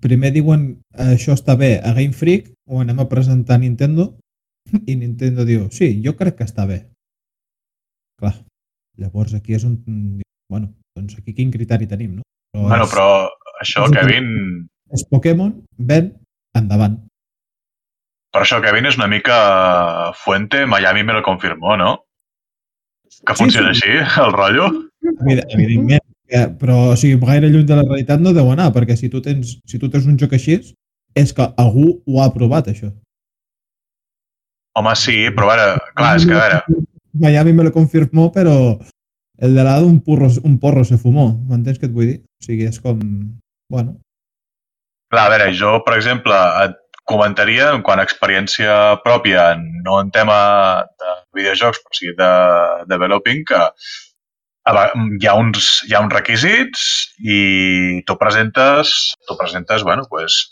[0.00, 4.12] primer diuen això està bé a Game Freak o anem a presentar a Nintendo
[4.86, 6.84] i Nintendo diu, sí, jo crec que està bé.
[8.20, 8.34] Clar,
[8.98, 9.74] llavors aquí és on...
[10.48, 12.22] Bueno, doncs aquí quin criteri tenim, no?
[12.54, 13.08] Però bueno, és, però
[13.62, 14.30] això, és- Kevin,
[14.96, 16.12] és Pokémon, ven,
[16.56, 16.96] endavant.
[18.32, 22.04] Per això, Kevin, és una mica Fuente, Miami me lo confirmó, no?
[23.26, 23.82] Que Sí, funciona sí.
[23.88, 24.66] així, el rotllo?
[25.22, 26.04] Evid- Evidentment.
[26.28, 29.22] Que, però o sigui, gaire lluny de la realitat no deu anar, perquè si tu
[29.24, 30.58] tens, si tu tens un joc així,
[31.16, 32.90] és que algú ho ha provat, això.
[34.76, 36.84] Home, sí, però ara, clar, és que a veure,
[37.18, 38.78] Miami me lo confirmó, però
[39.38, 41.30] el de lado un, porro, un porro se fumó.
[41.48, 42.18] M'entens què et vull dir?
[42.20, 43.00] O sigui, és com...
[43.72, 43.96] Bueno,
[45.10, 46.36] Clar, a veure, jo, per exemple,
[46.66, 46.76] et
[47.08, 49.50] comentaria en quant a experiència pròpia,
[49.84, 50.38] no en tema
[51.00, 52.30] de videojocs, però sí de
[52.92, 53.62] developing, que
[54.68, 56.82] hi ha uns, hi ha uns requisits
[57.24, 58.92] i tu presentes,
[59.28, 60.42] tu presentes, bueno, pues,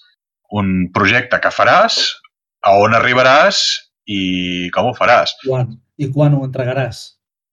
[0.57, 2.01] un projecte que faràs,
[2.67, 3.61] a on arribaràs
[4.11, 5.77] i com ho faràs Quan?
[6.01, 7.05] I quan ho entregaràs?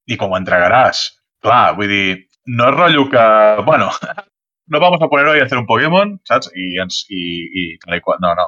[0.08, 1.04] i com ho entregaràs.
[1.44, 2.08] Clar, vull dir,
[2.48, 3.26] no és rotllo que,
[3.68, 3.90] bueno,
[4.74, 6.52] no vamos a poner hoy a hacer un Pokémon, saps?
[6.56, 7.24] I, ens, i,
[7.62, 8.20] i tal.
[8.24, 8.48] No, no.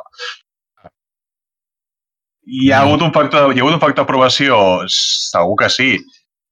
[2.45, 4.57] Hi ha hagut un factor, hi ha hagut un factor d'aprovació?
[4.93, 5.87] Segur que sí,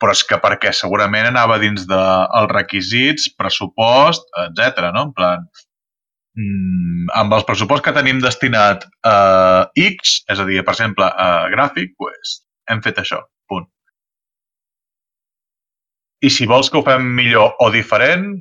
[0.02, 4.90] però és que perquè segurament anava dins dels de, requisits, pressupost, etc.
[4.96, 5.04] no?
[5.10, 5.44] En plan,
[6.40, 9.18] mm, amb els pressupost que tenim destinat a
[9.84, 12.40] X, és a dir, per exemple, a gràfic, pues,
[12.74, 13.70] hem fet això, punt.
[16.26, 18.32] I si vols que ho fem millor o diferent,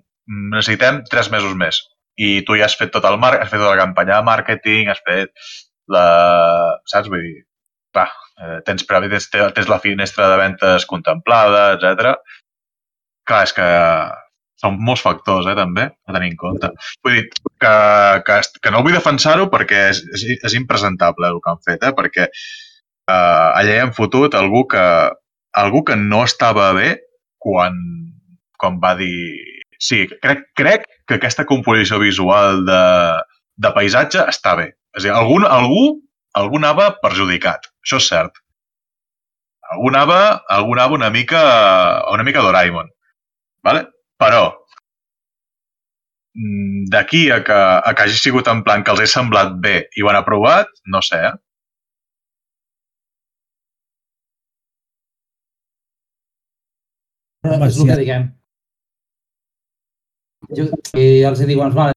[0.55, 1.83] necessitem tres mesos més.
[2.17, 4.89] I tu ja has fet tot el mar has fet tota la campanya de màrqueting,
[4.89, 5.33] has fet
[5.91, 6.07] la...
[6.91, 7.11] saps?
[7.13, 7.39] Vull dir,
[7.95, 12.15] clar, eh, tens, tens, tens la finestra de ventes contemplada, etc.
[13.29, 13.69] Clar, és que
[14.63, 16.71] són molts factors, eh, també, a tenir en compte.
[17.05, 17.25] Vull dir,
[17.63, 17.75] que,
[18.27, 21.95] que, que no vull defensar-ho perquè és, és, és impresentable el que han fet, eh,
[21.97, 24.85] perquè eh, allà hi han fotut algú que,
[25.63, 26.95] algú que no estava bé
[27.43, 27.79] quan,
[28.59, 29.17] quan va dir...
[29.83, 32.83] Sí, crec, crec que aquesta composició visual de,
[33.59, 34.69] de paisatge està bé.
[34.97, 35.83] És a dir, algú, algú,
[36.41, 38.41] algú anava perjudicat, això és cert.
[39.73, 40.19] Algú anava,
[40.57, 41.43] algú anava una mica,
[42.13, 42.91] una mica Doraemon.
[43.65, 43.87] Vale?
[44.21, 44.43] Però,
[46.35, 49.79] mm, d'aquí a que, a que hagi sigut en plan que els he semblat bé
[49.97, 51.33] i ho han aprovat, no sé, eh?
[57.43, 58.29] Home, és el que diguem.
[60.59, 61.95] Jo, I els doncs, vale,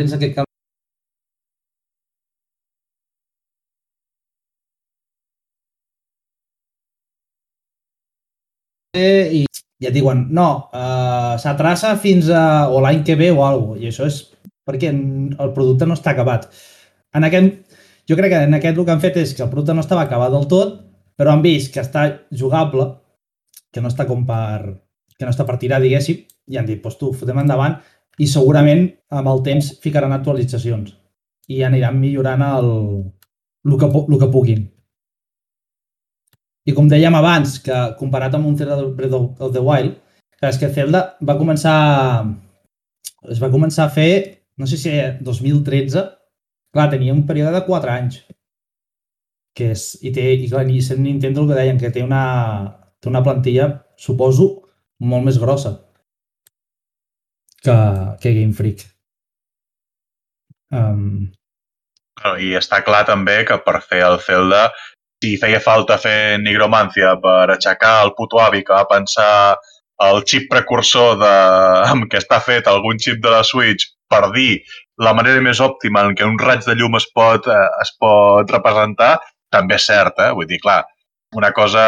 [0.00, 0.48] tens aquest camp
[8.96, 9.44] i
[9.80, 13.80] i et diuen, no, uh, s'atrassa fins a, o l'any que ve o alguna cosa.
[13.80, 14.18] I això és
[14.68, 16.50] perquè el producte no està acabat.
[17.16, 19.74] En aquest, jo crec que en aquest el que han fet és que el producte
[19.74, 20.76] no estava acabat del tot,
[21.16, 22.04] però han vist que està
[22.42, 22.90] jugable,
[23.72, 24.76] que no està com per,
[25.16, 26.20] que no està per tirar, diguéssim,
[26.52, 27.78] i han dit, doncs tu, fotem endavant,
[28.20, 28.84] i segurament
[29.16, 30.92] amb el temps ficaran actualitzacions
[31.50, 32.68] i aniran millorant el,
[33.66, 34.66] el, que, el que puguin.
[36.68, 39.96] I com dèiem abans, que comparat amb un Zelda Breath of the Wild,
[40.46, 41.74] és que Zelda va començar
[43.32, 44.12] es va començar a fer,
[44.56, 46.04] no sé si era 2013,
[46.72, 48.22] clar, tenia un període de 4 anys.
[49.56, 52.24] Que és, i, té, i clar, i sent Nintendo el que deien, que té una,
[53.00, 54.52] té una plantilla, suposo,
[55.00, 55.78] molt més grossa
[57.64, 57.76] que,
[58.22, 58.86] que Game Freak.
[60.70, 61.30] Um,
[62.38, 64.68] I està clar també que per fer el Zelda,
[65.20, 69.56] si feia falta fer nigromància per aixecar el puto avi que va pensar
[70.00, 71.32] el xip precursor de,
[71.92, 74.62] amb què està fet algun xip de la Switch per dir
[75.00, 78.48] la manera més òptima en què un raig de llum es pot, eh, es pot
[78.52, 79.12] representar,
[79.52, 80.30] també és cert, eh?
[80.36, 80.82] Vull dir, clar,
[81.36, 81.84] una cosa,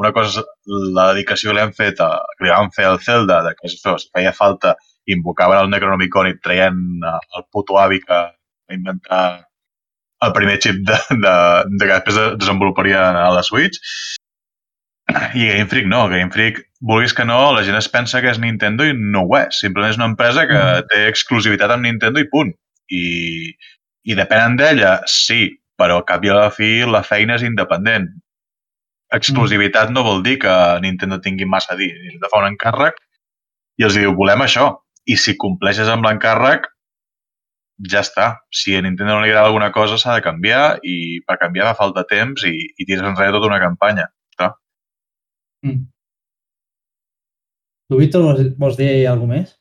[0.00, 3.40] una cosa la dedicació que li han fet, a, que li van fer al Zelda,
[3.46, 4.74] de que si feia falta,
[5.06, 9.24] invocaven el Necronomicon i traient eh, el puto avi que va inventar
[10.22, 11.36] el primer xip de, de,
[11.78, 13.80] de que després es desenvoluparia a la Switch.
[15.34, 18.40] I Game Freak no, Game Freak, vulguis que no, la gent es pensa que és
[18.40, 19.58] Nintendo i no ho és.
[19.64, 20.60] Simplement és una empresa que
[20.92, 22.54] té exclusivitat amb Nintendo i punt.
[22.92, 23.04] I,
[24.06, 28.08] i depenen d'ella, sí, però al cap i a la fi la feina és independent.
[29.12, 31.90] Exclusivitat no vol dir que Nintendo tingui massa a dir.
[31.98, 33.02] Nintendo fa un encàrrec
[33.80, 34.70] i els diu, volem això.
[35.10, 36.68] I si compleixes amb l'encàrrec,
[37.90, 38.28] ja està.
[38.54, 41.78] Si a Nintendo no li agrada alguna cosa, s'ha de canviar i per canviar fa
[41.80, 44.06] falta temps i, i tires enrere tota una campanya.
[44.34, 44.52] Està?
[45.66, 45.82] mm.
[47.90, 49.56] Tu, Víctor, vols, vols dir alguna més?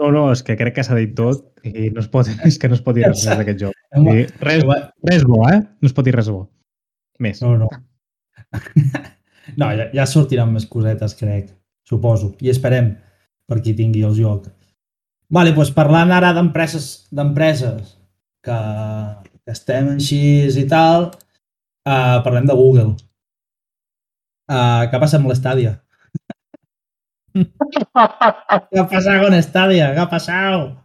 [0.00, 2.70] No, no, és que crec que s'ha dit tot i no es pot, és que
[2.70, 3.76] no es pot dir res més d'aquest joc.
[4.16, 4.64] I res,
[5.10, 5.60] res bo, eh?
[5.60, 6.46] No es pot dir res bo.
[7.22, 7.42] Més.
[7.44, 7.68] No, no.
[9.60, 11.52] no, ja, ja sortiran més cosetes, crec.
[11.86, 12.32] Suposo.
[12.40, 12.94] I esperem
[13.48, 14.48] per qui tingui el joc.
[15.32, 17.94] Vale, doncs parlant ara d'empreses d'empreses
[18.44, 18.58] que,
[19.44, 20.20] que estem així
[20.60, 21.08] i tal,
[21.88, 22.92] uh, parlem de Google.
[24.52, 25.78] Uh, què ha passat amb l'Estadia?
[27.32, 29.92] què ha passat amb l'Estadia?
[29.96, 30.78] Què ha passat?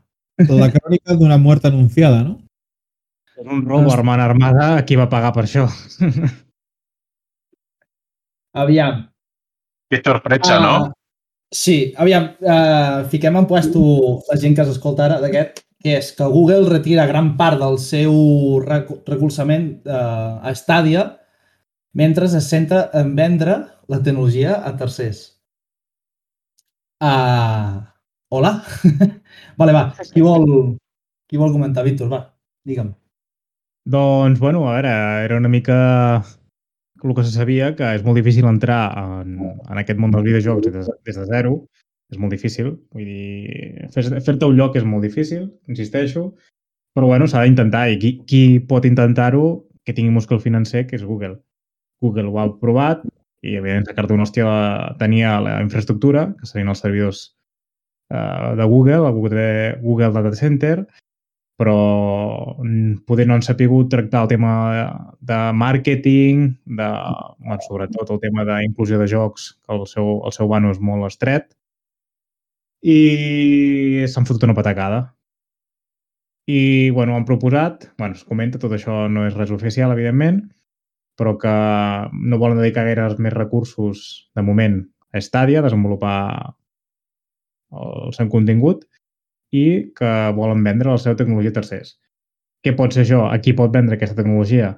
[0.48, 2.38] La crònica d'una muerte anunciada, no?
[3.38, 5.66] És un robo armant armada, qui va pagar per això?
[8.58, 9.04] Aviam.
[9.90, 10.94] Que sorpresa, Ah, no?
[11.52, 13.80] Sí, aviam, uh, fiquem en puesto
[14.28, 18.14] la gent que s'escolta ara d'aquest, que és que Google retira gran part del seu
[18.66, 21.06] recolzament uh, a Stadia
[21.96, 23.56] mentre es centra en vendre
[23.88, 25.24] la tecnologia a tercers.
[27.00, 27.80] Uh,
[28.30, 28.58] hola?
[29.60, 30.76] vale, va, qui vol,
[31.30, 31.86] qui vol comentar?
[31.88, 32.26] Víctor, va,
[32.68, 32.92] digue'm.
[33.88, 34.92] Doncs, bueno, a veure,
[35.24, 35.78] era una mica
[37.10, 39.38] el que se sabia, que és molt difícil entrar en,
[39.70, 41.58] en aquest món dels videojocs des, de- des de zero.
[42.08, 42.70] És molt difícil.
[42.96, 46.30] Vull dir, fer- fer-te un lloc és molt difícil, insisteixo,
[46.96, 47.90] però bueno, s'ha d'intentar.
[47.92, 51.36] I qui, qui pot intentar-ho que tingui múscul financer, que és Google.
[52.02, 53.02] Google ho ha provat
[53.44, 54.48] i, evidentment, sacar-te una hòstia
[55.00, 57.20] tenia la infraestructura, que serien els servidors
[58.14, 59.46] eh, de Google, el Google,
[59.84, 60.86] Google Data Center,
[61.58, 64.54] però mm, poder no han sapigut tractar el tema
[65.20, 66.44] de màrqueting,
[66.80, 66.90] de,
[67.40, 71.10] bueno, sobretot el tema d'inclusió de jocs, que el seu, el seu vano és molt
[71.10, 71.50] estret,
[72.86, 75.02] i s'han fotut una patacada.
[76.48, 80.46] I, bueno, han proposat, bueno, es comenta, tot això no és res oficial, evidentment,
[81.18, 81.56] però que
[82.14, 84.78] no volen dedicar gaire més recursos, de moment,
[85.12, 86.20] a Stadia, a desenvolupar
[87.74, 88.86] el seu contingut,
[89.56, 91.96] i que volen vendre la seva tecnologia a tercers.
[92.64, 93.28] Què pot ser això?
[93.32, 94.74] A qui pot vendre aquesta tecnologia?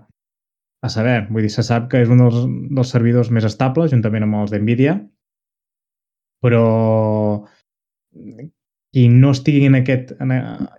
[0.86, 2.44] A saber, vull dir, se sap que és un dels,
[2.76, 4.96] dels servidors més estables, juntament amb els d'NVIDIA,
[6.44, 6.64] però
[8.94, 10.32] qui no estigui en aquest, en,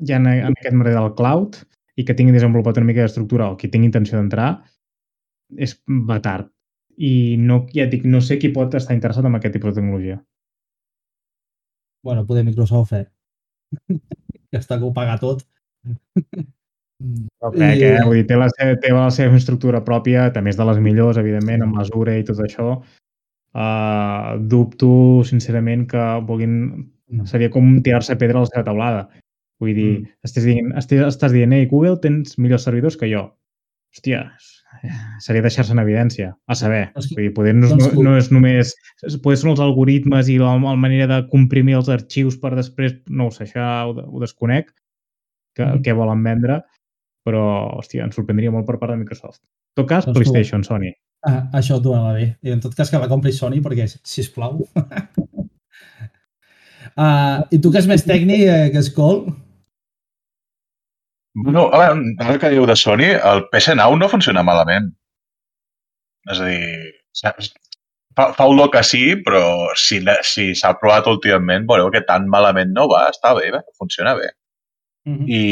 [0.06, 1.60] ja en, en aquest merder del cloud
[2.00, 4.50] i que tingui desenvolupat una mica d'estructura o qui tingui intenció d'entrar,
[5.58, 5.76] és
[6.08, 6.48] va tard.
[6.96, 10.18] I no, ja dic, no sé qui pot estar interessat en aquest tipus de tecnologia.
[12.02, 13.06] Bueno, poder Microsoft, eh?
[14.50, 15.44] Que està que ho paga tot.
[17.40, 18.00] Però crec, I- eh?
[18.04, 21.16] Vull dir, té la, seva, té la seva estructura pròpia, també és de les millors,
[21.20, 22.74] evidentment, amb mesura i tot això.
[23.50, 26.56] Uh, dubto, sincerament, que vulguin...
[27.10, 27.24] No.
[27.26, 29.00] Seria com tirar-se pedra a la seva taulada.
[29.60, 30.10] Vull dir, Mm.
[30.24, 33.24] estàs dient, estàs, estàs dient, ei, Google, tens millors servidors que jo.
[33.90, 34.20] Hòstia,
[35.20, 36.30] seria deixar-se en evidència.
[36.48, 38.74] A saber, És que- vull dir, poder no, doncs no, tu- no és només...
[39.22, 42.94] Poder són els algoritmes i la, la manera de comprimir els arxius per després...
[43.08, 44.70] No ho sé, això ho, ho desconec,
[45.56, 45.82] que, Mhm.
[45.84, 46.62] què volen vendre,
[47.26, 47.42] però,
[47.78, 49.42] hòstia, ens sorprendria molt per part de Microsoft.
[49.42, 50.92] En tot cas, Doncs tu- PlayStation, Sony.
[51.26, 52.36] Ah, això t'ho anava bé.
[52.42, 54.62] I en tot cas que la compri Sony perquè, sisplau.
[56.96, 59.26] uh, I tu que és més tècnic eh, que Skol?
[61.34, 64.90] No, a veure, ara que diu de Sony, el PS Now no funciona malament.
[66.30, 67.52] És a dir, saps?
[68.16, 69.42] fa, fa olor que sí, però
[69.78, 73.62] si, la- si s'ha provat últimament, veureu que tan malament no va, està bé, bé
[73.78, 74.30] funciona bé.
[75.06, 75.26] Mm -hmm.
[75.28, 75.42] I,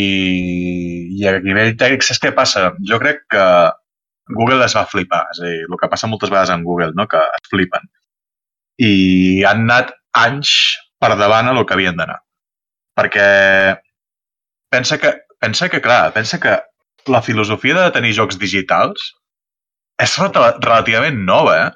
[1.21, 2.73] i a nivell tècnic, saps què passa?
[2.91, 3.45] Jo crec que
[4.37, 5.25] Google es va flipar.
[5.33, 7.07] És a dir, el que passa moltes vegades en Google, no?
[7.07, 7.89] que es flipen.
[8.79, 10.51] I han anat anys
[11.01, 12.21] per davant a el que havien d'anar.
[12.99, 13.79] Perquè
[14.71, 16.57] pensa que, pensa que, clar, pensa que
[17.09, 19.13] la filosofia de tenir jocs digitals
[20.03, 21.71] és rel- relativament nova, eh?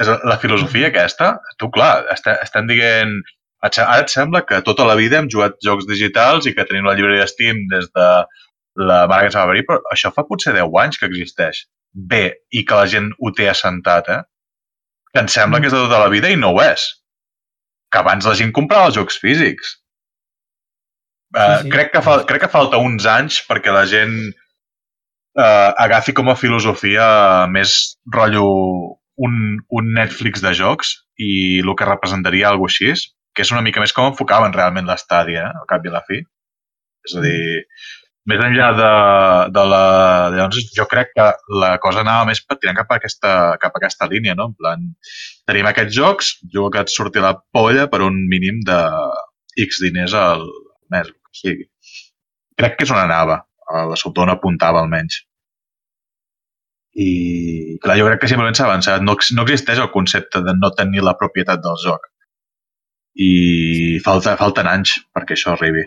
[0.00, 3.18] És la filosofia aquesta, tu, clar, est estem dient
[3.62, 6.94] Ara et sembla que tota la vida hem jugat jocs digitals i que tenim la
[6.96, 8.06] llibreria Steam des de
[8.80, 11.66] la mare que ens va venir, però això fa potser 10 anys que existeix.
[11.92, 12.22] Bé,
[12.56, 14.22] i que la gent ho té assentat, eh?
[15.12, 16.86] Que em sembla que és de tota la vida i no ho és.
[17.92, 19.74] Que abans la gent comprava els jocs físics.
[21.30, 21.70] Uh, Sí, sí.
[21.70, 24.16] crec, que fal crec que falta uns anys perquè la gent
[25.38, 27.06] uh, agafi com a filosofia
[27.46, 27.76] més
[28.10, 28.48] rotllo
[29.20, 32.94] un, un Netflix de jocs i el que representaria alguna així,
[33.36, 36.04] que és una mica més com enfocaven realment l'estàdia, eh, al cap i a la
[36.06, 36.22] fi.
[37.06, 37.66] És a dir,
[38.30, 38.88] més enllà de,
[39.56, 39.84] de la...
[40.34, 41.28] Llavors, jo crec que
[41.62, 44.50] la cosa anava més per tirar cap a aquesta, cap a aquesta línia, no?
[44.50, 44.88] En plan,
[45.48, 48.80] tenim aquests jocs, jo que et surti la polla per un mínim de
[49.68, 50.46] X diners al
[50.92, 51.66] mes, que sigui.
[52.60, 55.22] Crec que és on anava, a la sota on apuntava almenys.
[56.98, 59.04] I, clar, jo crec que simplement s'ha avançat.
[59.06, 62.08] No, no existeix el concepte de no tenir la propietat del joc.
[63.20, 65.86] I falta, falten anys perquè això arribi.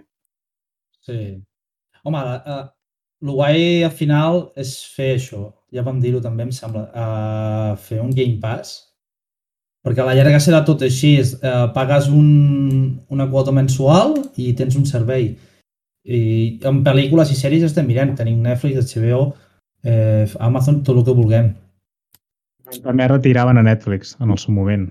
[1.03, 1.19] Sí.
[2.03, 2.63] Home, uh,
[3.23, 5.45] el guai al final és fer això.
[5.73, 6.87] Ja vam dir-ho també, em sembla.
[6.91, 8.92] Uh, fer un Game Pass.
[9.83, 11.17] Perquè a la llarga serà tot així.
[11.19, 15.33] És, uh, pagues un, una quota mensual i tens un servei.
[16.03, 16.19] I
[16.67, 18.15] en pel·lícules i sèries estem mirant.
[18.15, 19.33] Tenim Netflix, HBO,
[19.83, 21.53] eh, Amazon, tot el que vulguem.
[22.83, 24.89] També retiraven a Netflix en el seu moment.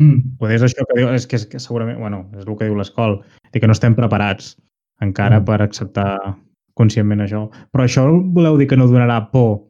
[0.00, 0.36] Mm.
[0.40, 2.76] Poder és això que diu, és que, és que segurament, bueno, és el que diu
[2.76, 3.20] l'escola,
[3.52, 4.54] i que no estem preparats
[5.04, 5.44] encara Mm.
[5.44, 6.36] per acceptar
[6.74, 7.50] conscientment això.
[7.72, 9.69] Però això voleu dir que no donarà por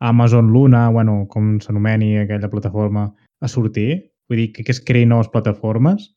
[0.00, 3.08] Amazon Luna, bueno, com s'anomeni aquella plataforma,
[3.42, 4.14] a sortir?
[4.28, 6.10] Vull dir, que, que es creïn noves plataformes?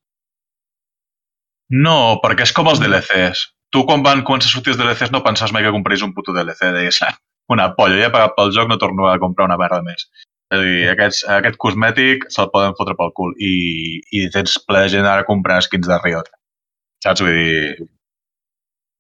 [1.72, 3.46] No, perquè és com els DLCs.
[3.72, 6.36] Tu, quan van començar a sortir els DLCs, no pensaves mai que compraries un puto
[6.36, 6.74] DLC.
[6.76, 7.16] Deies, ah,
[7.54, 10.10] una polla, ja he pagat pel joc, no torno a comprar una merda més.
[10.52, 13.54] És a dir, aquests, aquest cosmètic se'l poden fotre pel cul i,
[14.12, 16.28] i tens ple de gent ara comprant skins de Riot.
[17.06, 17.24] Saps?
[17.24, 17.88] Vull dir...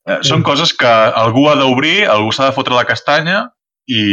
[0.10, 3.44] Eh, són coses que algú ha d'obrir, algú s'ha de fotre la castanya
[3.88, 4.04] i,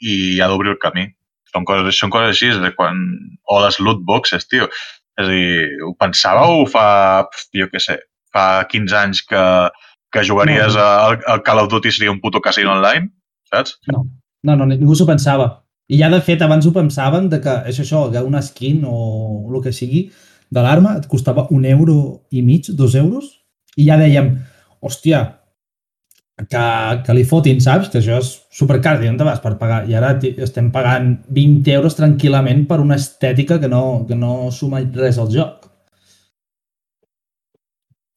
[0.00, 1.08] i ha d'obrir el camí.
[1.52, 3.00] Són coses, són coses així, de quan...
[3.44, 4.68] o les loot boxes, tio.
[5.20, 6.86] És a dir, ho pensàveu fa,
[7.52, 7.98] jo què sé,
[8.32, 9.42] fa 15 anys que,
[10.12, 10.80] que jugaries No.
[10.80, 13.10] al, al Call of Duty seria un puto casino online,
[13.52, 13.76] saps?
[13.92, 14.06] No,
[14.48, 15.50] no, no ningú s'ho pensava.
[15.92, 18.96] I ja, de fet, abans ho pensaven de que és això, que una skin o
[19.50, 20.06] el que sigui
[20.52, 21.96] de l'arma et costava un euro
[22.30, 23.28] i mig, dos euros,
[23.76, 24.34] i ja dèiem,
[24.84, 25.22] hòstia,
[26.50, 26.66] que,
[27.06, 27.90] que li fotin, saps?
[27.92, 29.82] Que això és supercar, on te vas per pagar?
[29.90, 30.14] I ara
[30.44, 35.30] estem pagant 20 euros tranquil·lament per una estètica que no, que no suma res al
[35.34, 35.68] joc.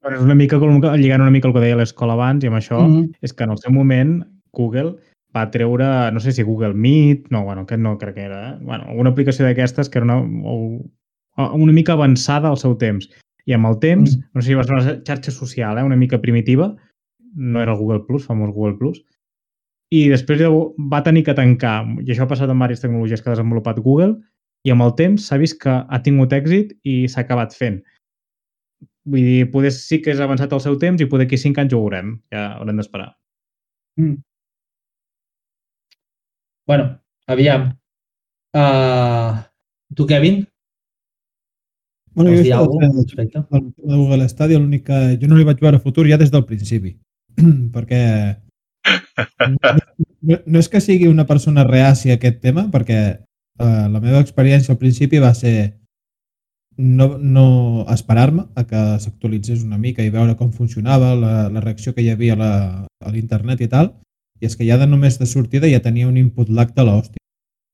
[0.06, 2.60] Però és una mica com lligant una mica el que deia l'escola abans i amb
[2.60, 2.94] això, mm.
[2.94, 3.12] -hmm.
[3.22, 4.24] és que en el seu moment
[4.54, 4.96] Google
[5.36, 8.58] va treure, no sé si Google Meet, no, bueno, aquest no crec que era, eh?
[8.62, 13.10] bueno, una aplicació d'aquestes que era una, una mica avançada al seu temps.
[13.46, 14.24] I amb el temps, Mm.
[14.34, 15.84] no sé si va ser una xarxa social, eh?
[15.84, 16.76] una mica primitiva,
[17.36, 19.02] no era el Google Plus, famós Google Plus,
[19.94, 20.42] i després
[20.92, 24.16] va tenir que tancar, i això ha passat amb diverses tecnologies que ha desenvolupat Google,
[24.66, 27.84] i amb el temps s'ha vist que ha tingut èxit i s'ha acabat fent.
[29.06, 31.76] Vull dir, poder sí que és avançat el seu temps i poder aquí cinc anys
[31.78, 32.16] ho veurem.
[32.34, 33.12] Ja haurem d'esperar.
[34.02, 34.16] Mm.
[36.66, 36.90] Bueno,
[37.30, 37.70] aviam.
[38.58, 39.38] Uh,
[39.94, 40.48] tu, Kevin,
[42.16, 46.06] Bueno, jo alguna cosa al Google Stadia, l'únic que jo no li vaig veure futur
[46.08, 46.94] ja des del principi,
[47.76, 48.02] perquè
[50.22, 54.22] no, no, és que sigui una persona reàcia a aquest tema, perquè eh, la meva
[54.24, 55.56] experiència al principi va ser
[56.78, 61.94] no, no esperar-me a que s'actualitzés una mica i veure com funcionava, la, la reacció
[61.96, 63.94] que hi havia a la- a l'internet i tal,
[64.42, 67.22] i és que ja de només de sortida ja tenia un input lag de l'hòstia.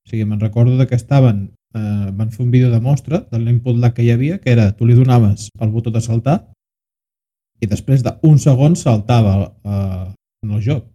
[0.06, 3.40] O sigui, me'n recordo de que estaven, eh, van fer un vídeo de mostra de
[3.40, 6.51] l'input lag que hi havia, que era, tu li donaves el botó de saltar
[7.62, 10.08] i després d'un segon saltava eh,
[10.46, 10.88] en el joc.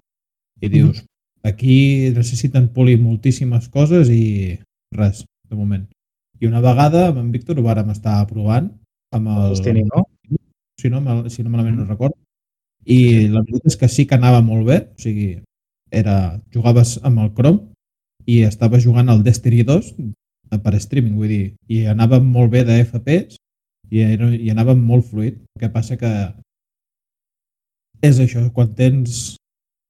[0.61, 1.05] I dius,
[1.45, 4.57] aquí necessiten polir moltíssimes coses i
[4.97, 5.85] res, de moment.
[6.41, 8.71] I una vegada amb en Víctor ho vàrem estar provant
[9.15, 9.55] amb el...
[9.55, 10.05] Destiny, no?
[10.81, 12.17] si no, mal- si no malament no recordo.
[12.85, 15.31] I la veritat és que sí que anava molt bé, o sigui,
[15.91, 17.73] era, jugaves amb el Chrome
[18.27, 19.93] i estaves jugant al Destiny 2
[20.63, 23.39] per streaming, vull dir, i anava molt bé de FPS
[23.91, 25.39] i, era, i anava molt fluid.
[25.57, 26.11] El que passa que
[28.05, 29.37] és això, quan tens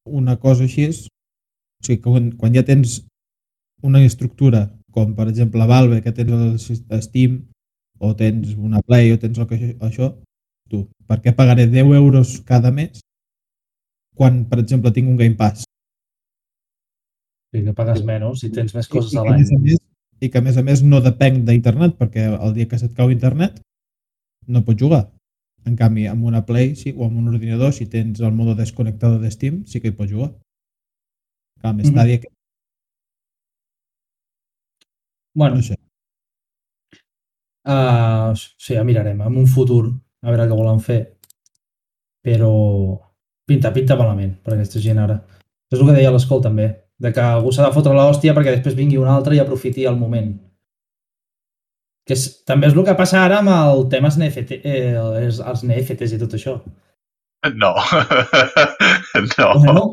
[0.06, 3.00] una cosa així, o sigui, quan, quan ja tens
[3.86, 7.40] una estructura, com per exemple Valve, que tens el Steam,
[7.98, 10.12] o tens una Play, o tens el que, això,
[10.70, 13.00] tu, per què pagaré 10 euros cada mes
[14.16, 15.66] quan, per exemple, tinc un Game Pass?
[17.52, 19.76] Sí, que pagues menys si tens més coses I, que, a l'any.
[20.24, 23.12] I que, a més a més, no depenc d'internet, perquè el dia que se't cau
[23.12, 23.60] internet
[24.48, 25.04] no pots jugar.
[25.66, 29.18] En canvi, amb una Play sí, o amb un ordinador, si tens el mode desconnectado
[29.18, 30.30] de Steam, sí que hi pots jugar.
[31.60, 31.90] Clar, amb Mhm.
[31.90, 32.28] Stadia, que
[35.34, 35.76] Bueno, no sé.
[37.66, 39.84] uh, sí, ja mirarem en un futur
[40.22, 41.00] a veure què volen fer.
[42.24, 42.50] Però
[43.46, 45.20] pinta, pinta malament per aquesta gent ara.
[45.70, 48.74] És el que deia l'escol també, de que algú s'ha de fotre l'hòstia perquè després
[48.74, 50.32] vingui un altre i aprofiti el moment.
[52.06, 55.64] Que és, també és el que passa ara amb el tema NFT, eh, els, els
[55.66, 56.58] NFTs i tot això.
[57.54, 57.74] No.
[59.38, 59.48] no.
[59.62, 59.86] Bueno,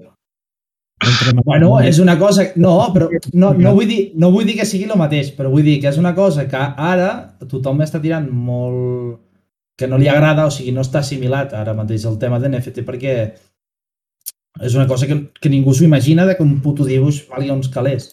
[1.44, 2.46] Bueno, és una cosa...
[2.56, 5.66] No, però no, no, vull dir, no vull dir que sigui el mateix, però vull
[5.66, 7.10] dir que és una cosa que ara
[7.50, 9.20] tothom està tirant molt...
[9.78, 12.84] que no li agrada, o sigui, no està assimilat ara mateix el tema de NFT
[12.86, 13.14] perquè
[14.62, 17.72] és una cosa que, que ningú s'ho imagina de que un puto dibuix valgui uns
[17.74, 18.12] calés.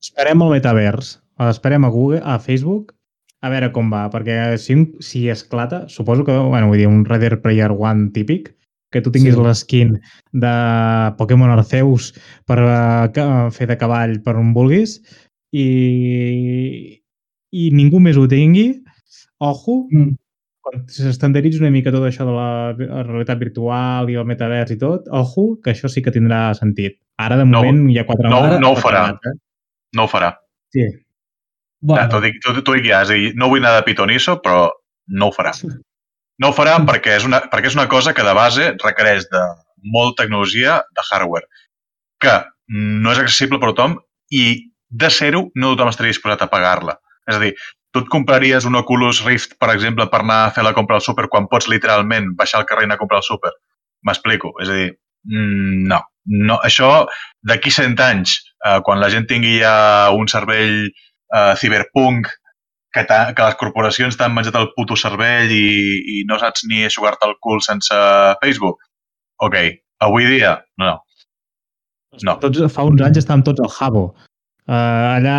[0.00, 1.18] Esperem el metavers.
[1.42, 2.94] Esperem a Google, a Facebook,
[3.42, 7.40] a veure com va, perquè si, si esclata, suposo que, bueno, vull dir, un Reader
[7.42, 8.52] Player One típic,
[8.92, 9.40] que tu tinguis Sí.
[9.42, 9.94] l'esquin
[10.32, 10.52] de
[11.18, 12.12] Pokémon Arceus
[12.46, 14.98] per uh, fer de cavall per on vulguis
[15.52, 16.98] i,
[17.52, 18.82] i ningú més ho tingui,
[19.40, 20.12] ojo, Mm.
[20.62, 22.72] quan s'estandaritzi una mica tot això de la,
[23.02, 26.98] realitat virtual i el metavers i tot, ojo, que això sí que tindrà sentit.
[27.18, 29.08] Ara, de No, moment, hi ha quatre no- no ho farà.
[29.26, 29.34] Eh?
[29.96, 30.30] No ho farà.
[30.72, 30.86] Sí.
[31.82, 32.02] Bueno.
[32.06, 34.70] Bueno, T'ho dic, t'ho- dic ja, és a dir, no vull anar de pitonisso, però
[35.18, 35.52] no ho farà.
[36.42, 39.42] No ho farà perquè és una, perquè és una cosa que de base requereix de,
[39.96, 41.46] molta tecnologia de hardware
[42.22, 42.34] que
[42.70, 43.96] no és accessible per tothom
[44.30, 44.44] i
[44.88, 46.96] de ser-ho no tothom estaria disposat a pagar-la.
[47.28, 47.52] És a dir,
[47.92, 51.04] tu et compraries un Oculus Rift, per exemple, per anar a fer la compra al
[51.04, 53.52] súper quan pots literalment baixar al carrer i anar a comprar al súper?
[54.06, 54.54] M'explico.
[54.62, 54.88] És a dir,
[55.26, 56.00] mm, no.
[56.48, 56.60] no.
[56.64, 56.92] Això,
[57.42, 60.86] d'aquí 100 anys, eh, quan la gent tingui ja un cervell
[61.34, 62.30] eh, ciberpunk
[62.92, 65.68] que, que les corporacions t'han menjat el puto cervell i,
[66.16, 67.96] i no saps ni aixugar-te el cul sense
[68.42, 68.84] Facebook.
[69.42, 69.56] Ok,
[70.04, 70.98] avui dia, no.
[72.20, 72.36] No.
[72.42, 74.02] Tots, fa uns anys estàvem tots al Jabo,
[74.68, 74.74] uh,
[75.16, 75.36] allà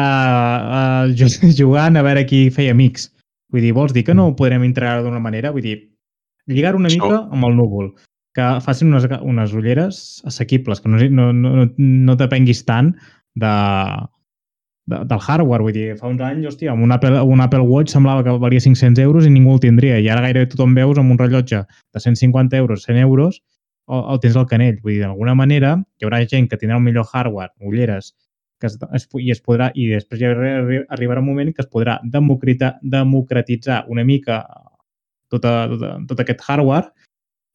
[1.06, 3.12] uh, jugant a veure qui feia amics.
[3.54, 5.52] Vull dir, vols dir que no ho podrem integrar d'una manera?
[5.54, 5.76] Vull dir,
[6.50, 7.92] lligar una mica amb el núvol,
[8.34, 12.96] que facin unes, unes ulleres assequibles, que no, no, no, no depenguis tant
[13.38, 13.54] de,
[14.86, 15.64] de, del hardware.
[15.64, 18.64] Vull dir, fa uns anys, hòstia, amb un Apple, un Apple Watch semblava que valia
[18.64, 20.00] 500 euros i ningú el tindria.
[20.00, 23.42] I ara gairebé tothom veus amb un rellotge de 150 euros, 100 euros,
[23.86, 24.80] o, el tens al canell.
[24.84, 28.14] Vull dir, d'alguna manera hi haurà gent que tindrà un millor hardware, ulleres,
[28.60, 30.34] que es, es, i es podrà, i després ja
[30.96, 34.44] arribarà un moment que es podrà democratitzar una mica
[35.34, 36.94] tota, tota, tot aquest hardware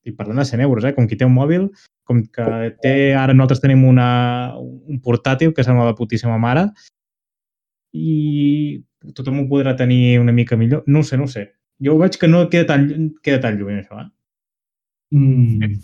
[0.08, 0.94] i parlant de 100 euros, eh?
[0.96, 1.68] com qui té un mòbil,
[2.08, 2.44] com que
[2.82, 4.08] té, ara nosaltres tenim una,
[4.58, 6.68] un portàtil que sembla la putíssima mare
[7.92, 8.82] i
[9.14, 10.82] tothom ho podrà tenir una mica millor.
[10.86, 11.48] No sé, no sé.
[11.84, 12.88] Jo veig que no queda tan,
[13.22, 14.08] queda tan lluny, això, eh?
[15.14, 15.78] Mm.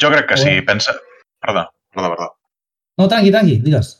[0.00, 0.60] Jo crec que sí.
[0.66, 0.94] Pensa...
[1.42, 2.28] Perdó, perdó, perdó.
[3.00, 3.96] No, tranqui, tranqui, digues.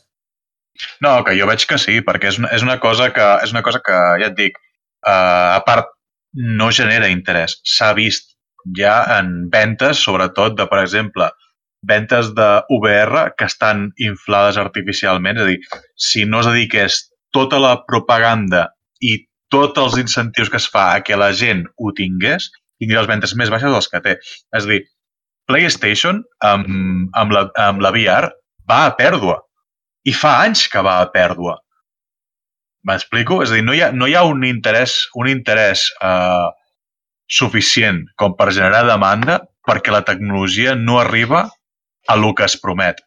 [1.03, 3.63] No, que jo veig que sí, perquè és una, és una, cosa, que, és una
[3.65, 4.59] cosa que, ja et dic,
[5.05, 5.91] uh, a part,
[6.33, 7.59] no genera interès.
[7.67, 8.31] S'ha vist
[8.77, 11.29] ja en ventes, sobretot de, per exemple,
[11.83, 15.41] ventes de VR que estan inflades artificialment.
[15.41, 15.59] És a dir,
[16.09, 17.01] si no es dediqués
[17.35, 18.67] tota la propaganda
[19.01, 19.17] i
[19.53, 22.49] tots els incentius que es fa a que la gent ho tingués,
[22.81, 24.15] tindria les ventes més baixes dels que té.
[24.57, 24.81] És a dir,
[25.49, 26.69] PlayStation amb,
[27.19, 28.31] amb, la, amb la VR
[28.69, 29.41] va a pèrdua.
[30.07, 31.57] I fa anys que va a pèrdua.
[32.87, 33.41] M'explico?
[33.43, 36.49] És a dir, no hi ha, no hi ha un interès, un interès eh,
[37.29, 41.45] suficient com per generar demanda perquè la tecnologia no arriba
[42.11, 42.99] a lo que es promet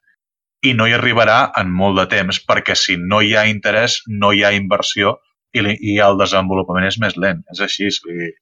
[0.65, 4.33] i no hi arribarà en molt de temps, perquè si no hi ha interès, no
[4.33, 5.17] hi ha inversió
[5.55, 7.43] i, i el desenvolupament és més lent.
[7.53, 7.91] És així.
[8.05, 8.33] Vull dir.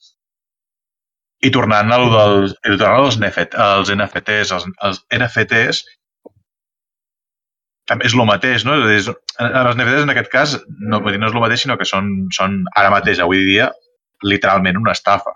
[1.45, 5.85] I tornant a dels, tornant als, NFT, als NFTs, els, els NFTs
[7.91, 8.79] també és el mateix, no?
[8.89, 11.89] És, els NFTs en aquest cas no, vull dir, no és el mateix, sinó que
[11.89, 13.69] són, són ara mateix, avui dia,
[14.25, 15.35] literalment una estafa.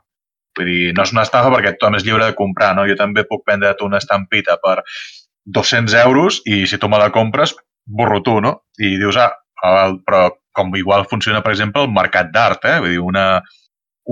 [0.57, 2.87] Vull dir, no és una estafa perquè tothom és lliure de comprar, no?
[2.89, 4.79] Jo també puc vendre't una estampita per
[5.55, 7.55] 200 euros i si tu me la compres,
[7.89, 8.53] borro tu, no?
[8.79, 9.33] I dius, ah,
[10.05, 12.79] però com igual funciona, per exemple, el mercat d'art, eh?
[12.83, 13.27] Vull dir, una,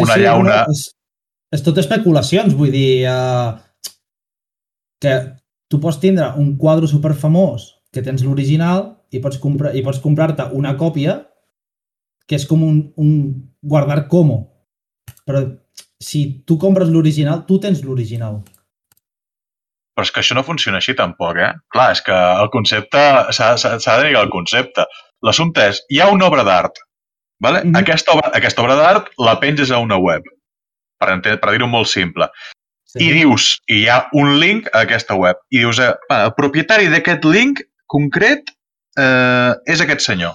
[0.00, 0.62] una sí, llauna...
[0.72, 0.86] És,
[1.56, 3.56] és tot especulacions, vull dir, uh,
[5.02, 5.16] que
[5.70, 10.48] tu pots tindre un quadre superfamós que tens l'original i pots comprar i pots comprar-te
[10.56, 11.18] una còpia
[12.26, 13.12] que és com un, un
[13.62, 14.38] guardar como.
[15.26, 15.42] Però
[16.02, 18.40] si tu compres l'original, tu tens l'original.
[19.96, 21.54] Però és que això no funciona així tampoc, eh?
[21.72, 23.00] Clar, és que el concepte...
[23.32, 24.84] S'ha de negar el concepte.
[25.24, 26.82] L'assumpte és, hi ha una obra d'art,
[27.40, 27.62] vale?
[27.64, 27.80] Mm -hmm.
[27.80, 30.22] aquesta, obra, aquesta obra d'art la penges a una web,
[31.00, 32.28] per, per dir-ho molt simple.
[32.84, 33.08] Sí.
[33.08, 36.88] I dius, i hi ha un link a aquesta web, i dius, eh, el propietari
[36.88, 38.52] d'aquest link concret
[38.98, 40.34] eh, és aquest senyor.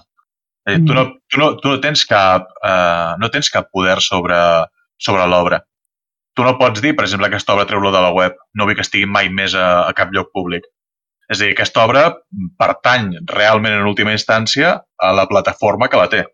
[0.66, 0.88] Eh, mm -hmm.
[0.88, 4.38] tu, no, tu, no, tu no tens cap, eh, no tens cap poder sobre,
[4.98, 5.62] sobre l'obra
[6.38, 8.38] tu no pots dir, per exemple, que aquesta obra treu-la de la web.
[8.56, 10.68] No vull que estigui mai més a, a cap lloc públic.
[11.32, 12.06] És a dir, aquesta obra
[12.60, 16.26] pertany realment en última instància a la plataforma que la té.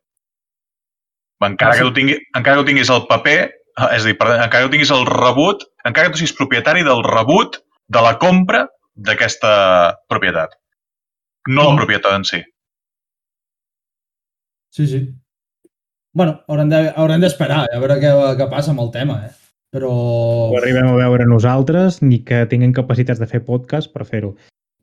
[1.46, 3.38] Encara que tu, tingui, encara que tu tinguis el paper,
[3.94, 7.04] és a dir, encara que tu tinguis el rebut, encara que tu siguis propietari del
[7.06, 7.60] rebut
[7.94, 8.66] de la compra
[8.98, 9.52] d'aquesta
[10.10, 10.58] propietat.
[11.48, 11.82] No la mm.
[11.84, 12.42] propietat en si.
[14.78, 15.00] Sí, sí.
[16.14, 19.47] bueno, haurem d'esperar de, a veure què, què passa amb el tema, eh?
[19.74, 19.92] Però...
[20.52, 24.34] No arribem a veure nosaltres ni que tinguem capacitats de fer podcast per fer-ho.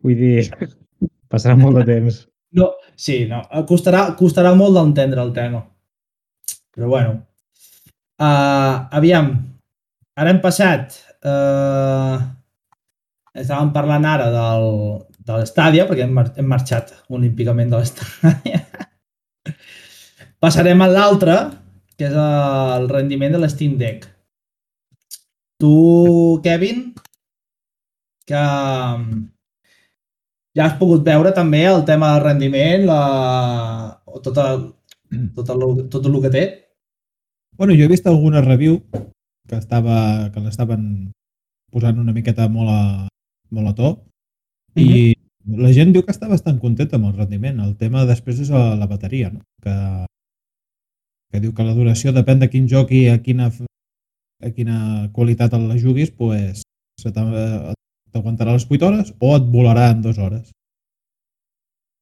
[0.04, 0.44] Vull dir,
[1.32, 2.24] passarà molt de temps.
[2.54, 5.64] No, sí, no, costarà, costarà molt d'entendre el tema.
[6.74, 7.16] Però bueno,
[8.22, 9.32] uh, aviam,
[10.18, 12.18] ara hem passat, uh,
[13.34, 14.70] estàvem parlant ara del,
[15.18, 18.62] de l'estàdia, perquè hem, mar hem marxat olímpicament de l'estàdia.
[20.44, 21.38] Passarem a l'altre,
[21.98, 24.13] que és el rendiment de l'Steam Deck.
[25.64, 26.92] Tu, Kevin,
[28.28, 29.20] que mm,
[30.52, 33.00] ja has pogut veure també el tema del rendiment, la...
[34.04, 34.60] o tot, el,
[35.32, 36.44] tot, el, tot el que té?
[37.56, 38.82] Bueno, jo he vist alguna review
[39.48, 41.12] que estava que l'estaven
[41.72, 42.80] posant una miqueta molt a,
[43.48, 43.96] molt a to.
[44.76, 45.14] I
[45.64, 47.64] la gent diu que està bastant contenta amb el rendiment.
[47.64, 49.40] El tema després és la, la bateria, no?
[49.64, 49.76] que,
[51.32, 53.48] que diu que la duració depèn de quin joc i a quina,
[54.44, 56.62] a quina qualitat la juguis, pues,
[57.02, 60.52] t'aguantarà les 8 hores o et volarà en 2 hores.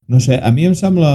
[0.09, 1.13] No sé, a mi em sembla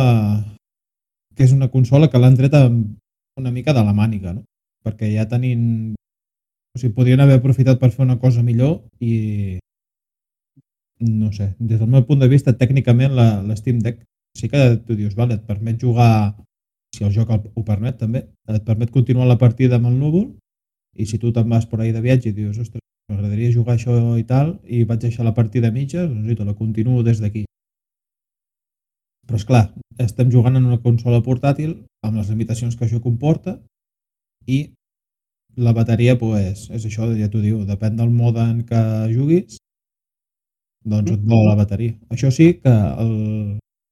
[1.36, 4.44] que és una consola que l'han tret una mica de la màniga, no?
[4.84, 5.94] Perquè ja tenint...
[6.74, 9.60] O sigui, podrien haver aprofitat per fer una cosa millor i...
[10.98, 14.02] No sé, des del meu punt de vista, tècnicament la, Deck
[14.38, 16.34] sí que tu dius, vale, et permet jugar,
[16.96, 20.26] si el joc ho permet també, et permet continuar la partida amb el núvol
[20.98, 22.82] i si tu te'n vas per ahí de viatge i dius, ostres,
[23.12, 26.48] m'agradaria jugar això i tal, i vaig deixar la partida a mitges, doncs i te
[26.48, 27.46] la continuo des d'aquí.
[29.28, 29.66] Però és clar,
[30.04, 31.76] estem jugant en una consola portàtil
[32.08, 33.58] amb les limitacions que això comporta
[34.48, 34.60] i
[35.58, 38.82] la bateria, pues, és això, ja t'ho diu, depèn del mode en què
[39.12, 39.58] juguis,
[40.88, 41.98] doncs et vola la bateria.
[42.14, 43.12] Això sí que el,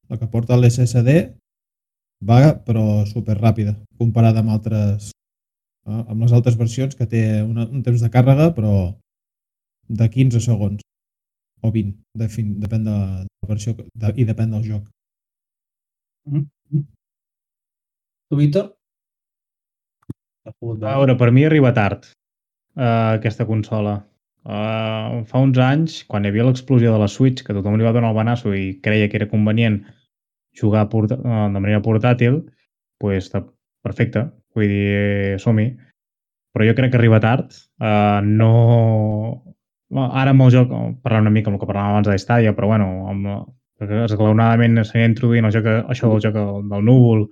[0.10, 1.18] la que porta l'SSD
[2.30, 5.12] va, però super ràpida, comparada amb altres
[5.86, 8.73] amb les altres versions que té una, un temps de càrrega, però
[9.88, 10.81] de 15 segons
[11.61, 12.95] o 20, de fin, depèn de,
[13.45, 14.89] la versió de, i depèn del joc.
[18.29, 18.73] Tu, Víctor?
[20.45, 21.15] Has pogut A veure?
[21.17, 22.05] per mi arriba tard
[22.77, 23.99] uh, aquesta consola.
[24.45, 27.93] Uh, fa uns anys, quan hi havia l'explosió de la Switch, que tothom li va
[27.95, 29.79] donar el banasso i creia que era convenient
[30.57, 32.43] jugar porta uh, de manera portàtil,
[33.01, 33.31] pues,
[33.86, 34.27] perfecte.
[34.56, 35.68] Vull dir, som-hi.
[36.56, 37.51] Però jo crec que arriba tard.
[37.82, 38.51] Uh, no...
[39.91, 40.72] Bueno, ara amb el joc,
[41.06, 45.12] parlant una mica amb el que parlàvem abans de però bueno, amb, la- esglaonadament s'anirà
[45.12, 46.39] introduint el joc, això del joc
[46.72, 47.28] del núvol,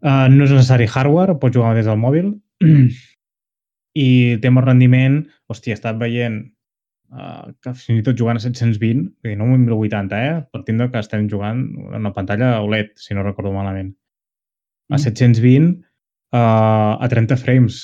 [0.00, 2.30] Uh, no és necessari hardware, pots jugar des del mòbil.
[4.00, 4.08] I
[4.40, 5.18] tema rendiment,
[5.50, 6.38] hòstia, he estat veient
[7.12, 10.38] uh, que fins i tot jugant a 720, vull dir, no a 1080, eh?
[10.54, 11.66] Partint que estem jugant
[12.00, 13.92] una pantalla OLED, si no recordo malament.
[14.90, 15.02] A Mm.
[15.06, 15.66] 720,
[16.34, 17.80] uh, a 30 frames,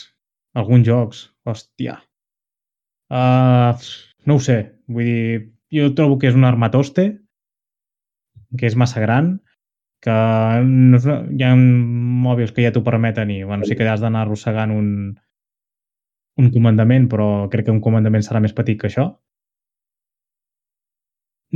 [0.54, 2.00] alguns jocs, hòstia.
[3.10, 3.78] Uh,
[4.26, 4.56] no ho sé,
[4.90, 7.06] vull dir, jo trobo que és un armatoste,
[8.58, 9.36] que és massa gran,
[10.02, 10.16] que
[10.66, 14.02] no és una, hi ha mòbils que ja t'ho permeten i bueno, sí que has
[14.02, 14.88] d'anar arrossegant un,
[16.42, 19.08] un comandament, però crec que un comandament serà més petit que això.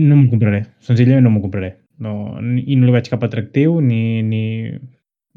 [0.01, 0.65] No m'ho compraré.
[0.87, 1.75] Senzillament no m'ho compraré.
[2.01, 4.43] No, I no li veig cap atractiu ni, ni,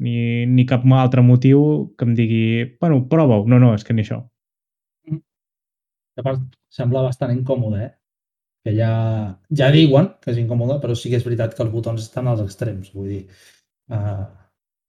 [0.02, 2.44] ni, ni cap altre motiu que em digui
[2.80, 3.44] bueno, prova-ho.
[3.50, 4.22] No, no, és que ni això.
[6.14, 7.92] A part, sembla bastant incòmode, eh?
[8.64, 8.92] Que ja,
[9.52, 12.42] ja diuen que és incòmode, però sí que és veritat que els botons estan als
[12.44, 12.92] extrems.
[12.94, 13.22] Vull dir,
[13.92, 14.24] uh,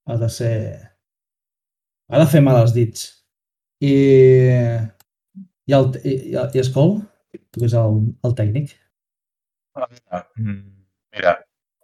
[0.06, 0.56] ha de ser...
[2.06, 3.08] Ha de fer mal als dits.
[3.82, 3.94] I...
[5.66, 7.00] I, el, i, i, i Escol,
[7.34, 8.76] tu que és el, el tècnic.
[10.38, 10.60] Mm.
[11.16, 11.32] Mira,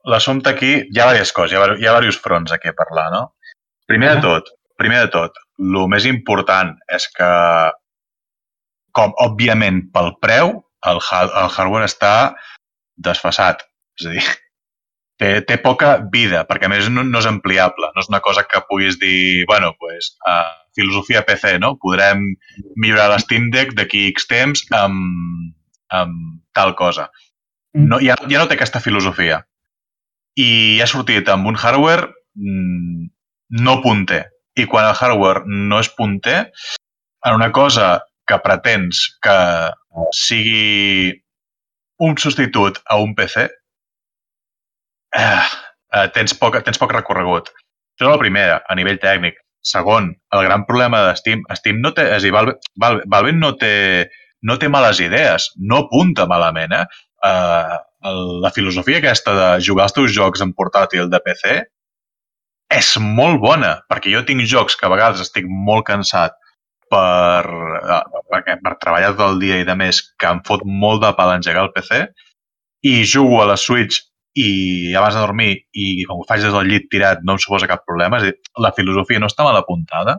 [0.08, 3.10] l'assumpte aquí, hi ha diverses coses, hi ha, hi ha diversos fronts aquí a parlar,
[3.14, 3.22] no?
[3.86, 4.22] Primer de Ah.
[4.22, 7.30] tot, primer de tot, el més important és que,
[8.92, 10.54] com, òbviament, pel preu,
[10.88, 12.34] el, el hardware està
[12.96, 13.62] desfasat.
[14.00, 14.24] És a dir,
[15.20, 17.92] té, té poca vida, perquè a més no, no és ampliable.
[17.94, 21.76] No és una cosa que puguis dir, bueno, pues, uh, filosofia PC, no?
[21.80, 22.24] Podrem
[22.76, 25.54] millorar la Steam Deck d'aquí X temps amb,
[25.92, 27.10] amb tal cosa.
[27.76, 29.42] No, ja, ja no té aquesta filosofia.
[30.40, 32.08] I ha sortit amb un hardware
[32.38, 33.08] mm,
[33.62, 34.24] no punter.
[34.56, 36.46] I quan el hardware no és punter,
[37.26, 39.36] en una cosa que pretens que
[40.16, 41.12] sigui
[42.02, 43.46] un substitut a un PC,
[45.18, 45.44] eh,
[45.94, 47.52] eh, tens, poc, tens poc recorregut.
[47.52, 49.38] Això és la primera, a nivell tècnic.
[49.62, 53.34] Segon, el gran problema de Steam, Steam no té, és a dir, Valve, Valve, Valve
[53.36, 54.08] no, té,
[54.42, 56.86] no té males idees, no apunta malament, eh?
[57.22, 57.78] Uh,
[58.08, 61.58] el, la filosofia aquesta de jugar els teus jocs en portàtil de PC
[62.72, 66.38] és molt bona, perquè jo tinc jocs que a vegades estic molt cansat
[66.92, 71.02] per, uh, perquè, per treballar tot el dia i de més que em fot molt
[71.04, 72.06] de pal engegar el PC
[72.88, 74.00] i jugo a la Switch
[74.40, 77.68] i abans de dormir i com ho faig des del llit tirat no em suposa
[77.68, 78.18] cap problema.
[78.18, 80.16] És a dir, la filosofia no està mal apuntada,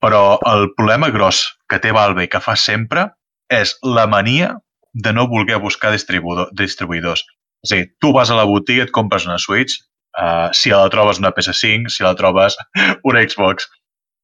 [0.00, 3.10] però el problema gros que té Valve i que fa sempre
[3.52, 4.54] és la mania
[4.94, 7.24] de no voler buscar distribuïdor, distribuïdors.
[7.64, 9.80] És a dir, tu vas a la botiga, et compres una Switch,
[10.20, 12.56] uh, si la trobes una PS5, si la trobes
[13.10, 13.68] una Xbox,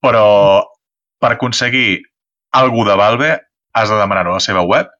[0.00, 0.64] però
[1.20, 2.00] per aconseguir
[2.56, 3.30] alguna de Valve
[3.76, 4.90] has de demanar-ho a la seva web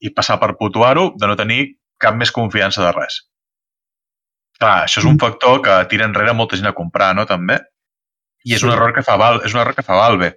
[0.00, 3.22] i passar per putuar-ho de no tenir cap més confiança de res.
[4.60, 7.58] Clar, això és un factor que tira enrere molta gent a comprar, no, també?
[8.44, 10.30] I és un error que fa, Val, és un error que fa Valve.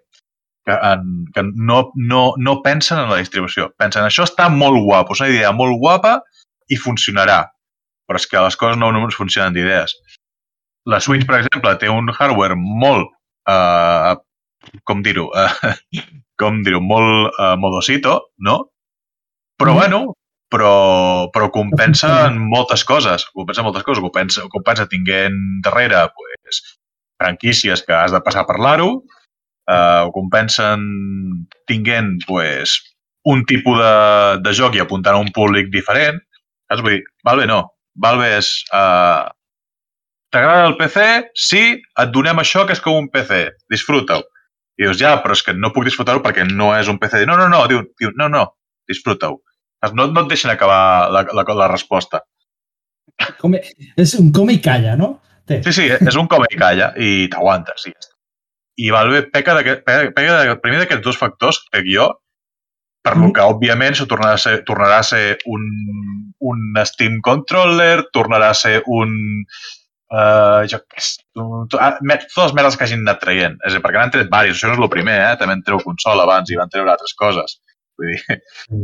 [0.67, 3.69] Que, en, que no, no, no pensen en la distribució.
[3.79, 6.17] Pensen, això està molt guapo, és una idea molt guapa
[6.67, 7.45] i funcionarà.
[8.07, 9.95] Però és que les coses no només funcionen d'idees.
[10.87, 13.09] La Switch, per exemple, té un hardware molt,
[13.47, 14.13] eh,
[14.87, 15.73] com dir-ho, eh,
[16.41, 18.59] com dir-ho, molt eh, modosito, no?
[19.59, 19.79] Però, Mhm.
[19.79, 19.99] bueno,
[20.53, 20.73] però,
[21.33, 23.25] però compensa en moltes coses.
[23.33, 24.03] Compensa en moltes coses.
[24.03, 26.61] Compensa, compensa tinguent darrere pues,
[27.19, 29.01] franquícies que has de passar per l'aro,
[29.69, 30.85] eh, ho compensen
[31.69, 32.77] tinguent pues,
[33.27, 33.95] un tipus de,
[34.43, 36.19] de joc i apuntant a un públic diferent.
[36.67, 36.83] Saps?
[36.83, 37.63] Vull dir, Valve no.
[38.03, 38.53] Valve és...
[38.73, 39.25] Eh,
[40.27, 41.03] T'agrada el PC?
[41.39, 43.45] Sí, et donem això que és com un PC.
[43.71, 44.25] Disfruta-ho.
[44.77, 47.23] I dius, ja, però és que no puc disfrutar-ho perquè no és un PC.
[47.29, 48.43] No, no, no, diu, diu no, no,
[48.91, 49.39] disfruta-ho.
[49.95, 50.81] No, no et deixen acabar
[51.13, 52.21] la, la, la resposta.
[53.39, 55.13] Com, és un com i calla, no?
[55.47, 55.61] Té.
[55.63, 57.87] Sí, sí, és un com i calla i t'aguantes.
[57.87, 57.95] Sí.
[58.77, 59.81] I Valve peca, peca,
[60.13, 62.11] peca de, primer d'aquests dos factors, crec jo,
[63.07, 63.33] per lo Mhm.
[63.33, 65.63] que, òbviament, això tornarà a ser, tornarà a ser un,
[66.39, 69.43] un Steam Controller, tornarà a ser un...
[70.07, 73.57] Uh, jo què sé, un, ah, totes les merdes que hagin anat traient.
[73.67, 74.55] És a dir, perquè n'han tret diversos.
[74.61, 75.33] Això no és el primer, eh?
[75.39, 77.57] També en treu consola abans i van treure altres coses.
[77.99, 78.37] Vull dir,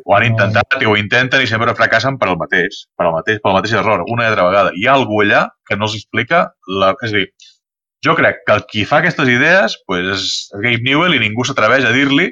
[0.03, 3.39] ho han intentat i ho intenten i sempre fracassen per al mateix, per al mateix,
[3.39, 4.73] per al mateix error, una i altra vegada.
[4.75, 6.49] Hi ha algú allà que no els explica...
[6.81, 6.91] La...
[7.07, 7.27] És a dir,
[8.05, 10.23] jo crec que el qui fa aquestes idees pues, és
[10.55, 12.29] Gabe Newell i ningú s'atreveix a dir-li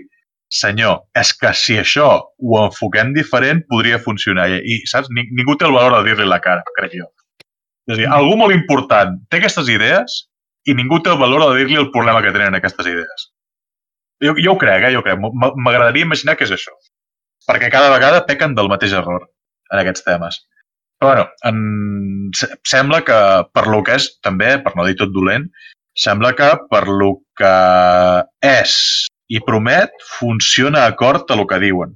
[0.52, 4.50] senyor, és que si això ho enfoquem diferent podria funcionar.
[4.52, 5.08] I, i saps?
[5.16, 7.08] Ni, ningú té el valor de dir-li la cara, crec jo.
[7.88, 10.26] És a dir, algú molt important té aquestes idees
[10.68, 13.30] i ningú té el valor de dir-li el problema que tenen aquestes idees.
[14.22, 14.94] Jo, jo ho crec, eh?
[14.94, 15.18] Jo crec.
[15.18, 16.76] M'agradaria imaginar que és això.
[17.48, 19.26] Perquè cada vegada pequen del mateix error
[19.72, 20.44] en aquests temes.
[21.02, 22.30] Però, bueno, en...
[22.38, 23.16] se- sembla que
[23.54, 25.48] per lo que és, també, per no dir tot dolent,
[25.98, 27.54] sembla que per lo que
[28.46, 28.76] és
[29.34, 31.96] i promet, funciona acord a lo que diuen.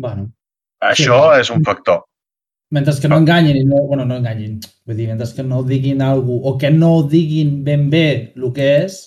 [0.00, 0.28] Bueno,
[0.80, 2.04] Això és un factor.
[2.70, 6.00] mentre que no enganyin i no, bueno, no enganyin, vull dir, mentre que no diguin
[6.06, 9.06] alguna o que no diguin ben bé el que és,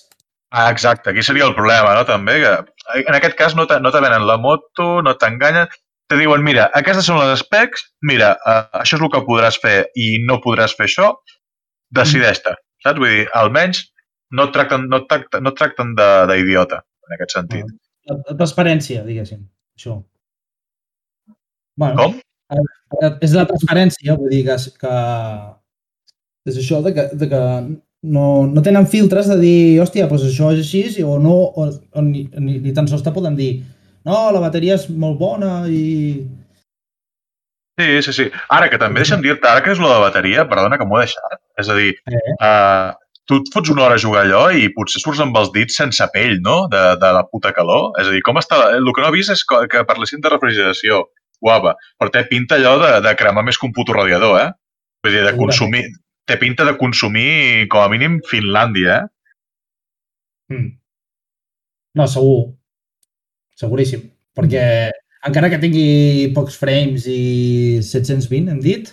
[0.56, 2.04] Ah, exacte, aquí seria el problema, no?
[2.06, 2.50] També que
[3.08, 5.66] en aquest cas no te, no te venen la moto, no t'enganyen,
[6.10, 9.76] te diuen, mira, aquestes són les specs, mira, uh, això és el que podràs fer
[9.96, 11.10] i no podràs fer això,
[11.94, 12.98] decideix-te, saps?
[13.00, 13.84] Vull dir, almenys
[14.34, 17.72] no et tracten, no et tracten, no et tracten de- d'idiota, en aquest sentit.
[18.36, 19.40] transparència, diguéssim,
[19.78, 20.02] això.
[21.76, 22.20] Bueno, Com?
[23.24, 24.92] és la transparència, vull dir que, que
[26.50, 27.40] és això de que, de que
[28.04, 32.04] no, no tenen filtres de dir, hòstia, doncs això és així, o no, o, o
[32.04, 33.54] ni, ni, ni tan sols te poden dir
[34.08, 36.24] no, la bateria és molt bona i...
[37.80, 38.26] Sí, sí, sí.
[38.54, 41.08] Ara, que també deixa'm dir-te, ara que és lo de bateria, perdona que m'ho he
[41.08, 41.40] deixat.
[41.58, 42.34] És a dir, Eh?
[42.36, 42.92] uh,
[43.26, 46.06] tu et fots una hora a jugar allò i potser surts amb els dits sense
[46.14, 47.90] pell, no?, de, de la puta calor.
[47.98, 48.60] És a dir, com està...
[48.76, 51.02] El que no he vist és que per la cinta de refrigeració,
[51.42, 54.50] guapa, però té pinta allò de, de cremar més que un puto radiador, eh?
[55.04, 55.86] Vull dir, de consumir...
[56.24, 60.54] Té pinta de consumir, com a mínim, Finlàndia, eh?
[60.54, 60.70] Mm.
[62.00, 62.54] No, segur.
[63.60, 64.08] Seguríssim.
[64.34, 64.64] Perquè
[65.28, 68.90] encara que tingui pocs frames i 720, hem dit,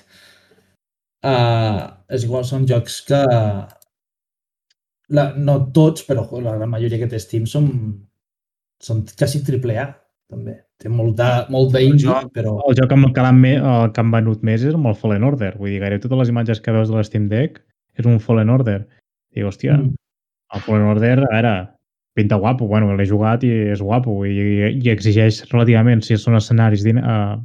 [1.25, 3.19] uh, és igual, són jocs que
[5.11, 7.67] la, no tots, però la gran majoria que té Steam són,
[8.81, 9.87] són quasi triple A,
[10.31, 10.59] també.
[10.81, 12.55] Té molt de, molt d'indie, Jo- però...
[12.69, 15.25] El joc amb el que, me- el que han venut més és amb el Fallen
[15.27, 15.51] Order.
[15.59, 17.59] Vull dir, gairebé totes les imatges que veus de l'Steam Deck
[17.99, 18.79] és un Fallen Order.
[19.35, 19.93] I, hòstia, Mm.
[20.55, 21.53] el Fallen Order, a veure,
[22.17, 22.67] pinta guapo.
[22.67, 24.21] Bueno, l'he jugat i és guapo.
[24.27, 27.39] I, i exigeix relativament, si són escenaris din- uh,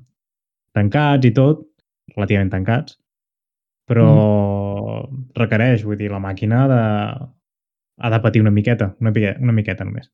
[0.76, 1.64] tancats i tot,
[2.16, 2.98] relativament tancats,
[3.86, 4.10] però
[5.38, 6.82] requereix, vull dir, la màquina de,
[8.02, 10.10] ha de patir una miqueta, una, una miqueta només.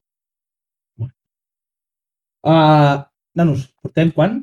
[2.42, 3.04] Uh,
[3.38, 4.40] nanos, portem quan?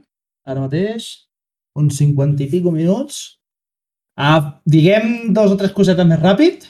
[0.47, 1.09] Ara mateix?
[1.77, 3.39] Uns 50 i pico minuts.
[4.19, 6.65] Uh, diguem dos o tres cosetes més ràpid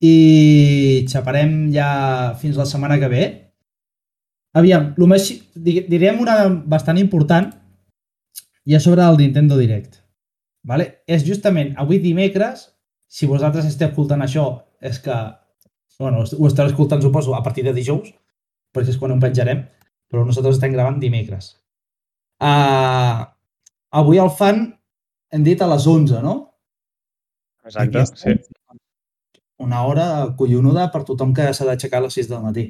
[0.00, 1.88] i xaparem ja
[2.40, 3.24] fins la setmana que ve.
[4.56, 6.36] Aviam, el més, di- direm una
[6.66, 7.50] bastant important
[8.66, 10.00] i és sobre el Nintendo Direct.
[10.66, 11.02] Vale?
[11.06, 12.66] És justament avui dimecres,
[13.08, 14.46] si vosaltres esteu escoltant això,
[14.80, 15.14] és que
[16.00, 18.08] bueno, ho esteu escoltant, suposo, a partir de dijous,
[18.72, 19.66] perquè és quan ho penjarem,
[20.08, 21.52] però nosaltres estem gravant dimecres.
[22.40, 23.26] Uh,
[24.00, 24.62] avui el fan,
[25.30, 26.34] hem dit a les 11, no?
[27.68, 28.38] Exacte, sí.
[29.60, 30.06] Una hora
[30.38, 32.66] collonuda per tothom que s'ha d'aixecar a les 6 del matí.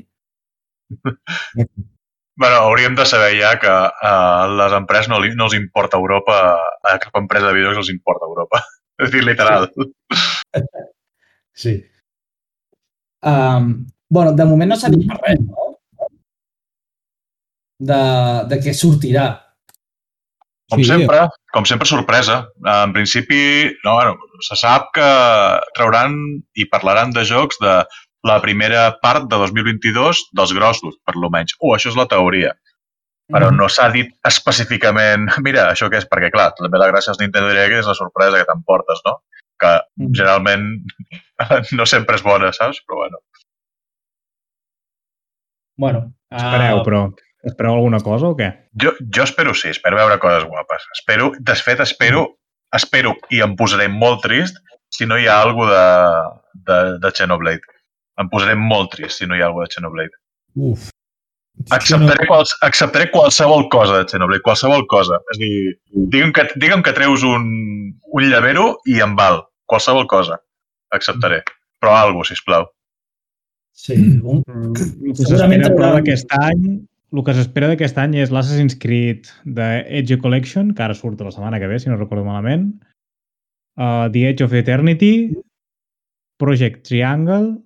[2.41, 4.15] Bueno, hauríem de saber ja que a
[4.59, 6.41] les empreses no, li, no els importa Europa,
[6.89, 8.63] a cap empresa de videojocs els importa Europa.
[9.05, 9.69] És dir, literal.
[11.57, 11.79] Sí.
[13.21, 13.75] Um,
[14.11, 15.67] Bueno, de moment no s'ha dit res, no?
[17.91, 17.99] De,
[18.51, 19.27] de què sortirà.
[20.71, 22.45] Com Sí, sempre, com sempre, sorpresa.
[22.65, 23.41] En principi,
[23.85, 24.17] no, bueno,
[24.47, 25.09] se sap que
[25.75, 26.15] trauran
[26.55, 27.81] i parlaran de jocs de
[28.29, 31.57] la primera part de 2022 dels grossos, per lo menys.
[31.61, 32.53] O això és la teoria.
[33.31, 36.07] Però no s'ha dit específicament, mira, això què és?
[36.11, 39.21] Perquè, clar, també la gràcia és Nintendo Direct és la sorpresa que t'emportes, no?
[39.61, 40.15] Que Mm.
[40.17, 40.63] generalment
[41.79, 42.81] no sempre és bona, saps?
[42.87, 43.19] Però bueno.
[45.81, 46.01] Bueno,
[46.31, 47.03] Espereu, ah, però
[47.45, 48.51] espereu alguna cosa o què?
[48.83, 50.87] Jo, jo espero sí, espero veure coses guapes.
[50.99, 52.27] Espero, de fet, espero,
[52.77, 54.57] espero i em posaré molt trist
[54.91, 57.63] si no hi ha alguna de, de, de Xenoblade.
[58.21, 60.19] Em posaré molt trist si no hi ha alguna de Xenoblade.
[60.57, 60.89] Uf.
[61.77, 65.19] Acceptaré, quals, acceptaré qualsevol cosa de Xenoblade, qualsevol cosa.
[65.35, 65.79] És a dir,
[66.13, 67.47] digue'm que, digue'm que treus un,
[67.93, 69.43] un llavero i em val.
[69.69, 70.39] Qualsevol cosa.
[70.93, 71.43] Acceptaré.
[71.81, 72.67] Però algo, sisplau.
[73.81, 74.43] sí, un,
[74.77, 74.85] que
[75.17, 76.65] Segurament trauran- d'aquest any
[77.11, 79.69] el que s'espera d'aquest any és l'Assassin's Creed de
[80.01, 82.69] Edge Collection, que ara surt la setmana que ve, si no recordo malament,
[83.81, 85.15] uh, The Edge of Eternity,
[86.41, 87.57] Project Triangle,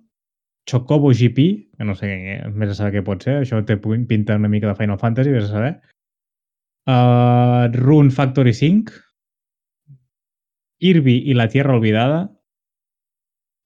[0.65, 1.45] Chocobo GP,
[1.77, 2.09] que no sé
[2.57, 5.45] més a saber què pot ser, això té pinta una mica de Final Fantasy, vés
[5.45, 5.75] a saber,
[6.89, 8.97] uh, Rune Factory 5,
[10.81, 12.25] Kirby i la Tierra Olvidada,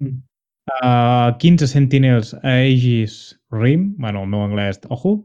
[0.03, 5.21] uh, 15 Sentinels a Aegis Rim, bueno, el meu anglès, ojo,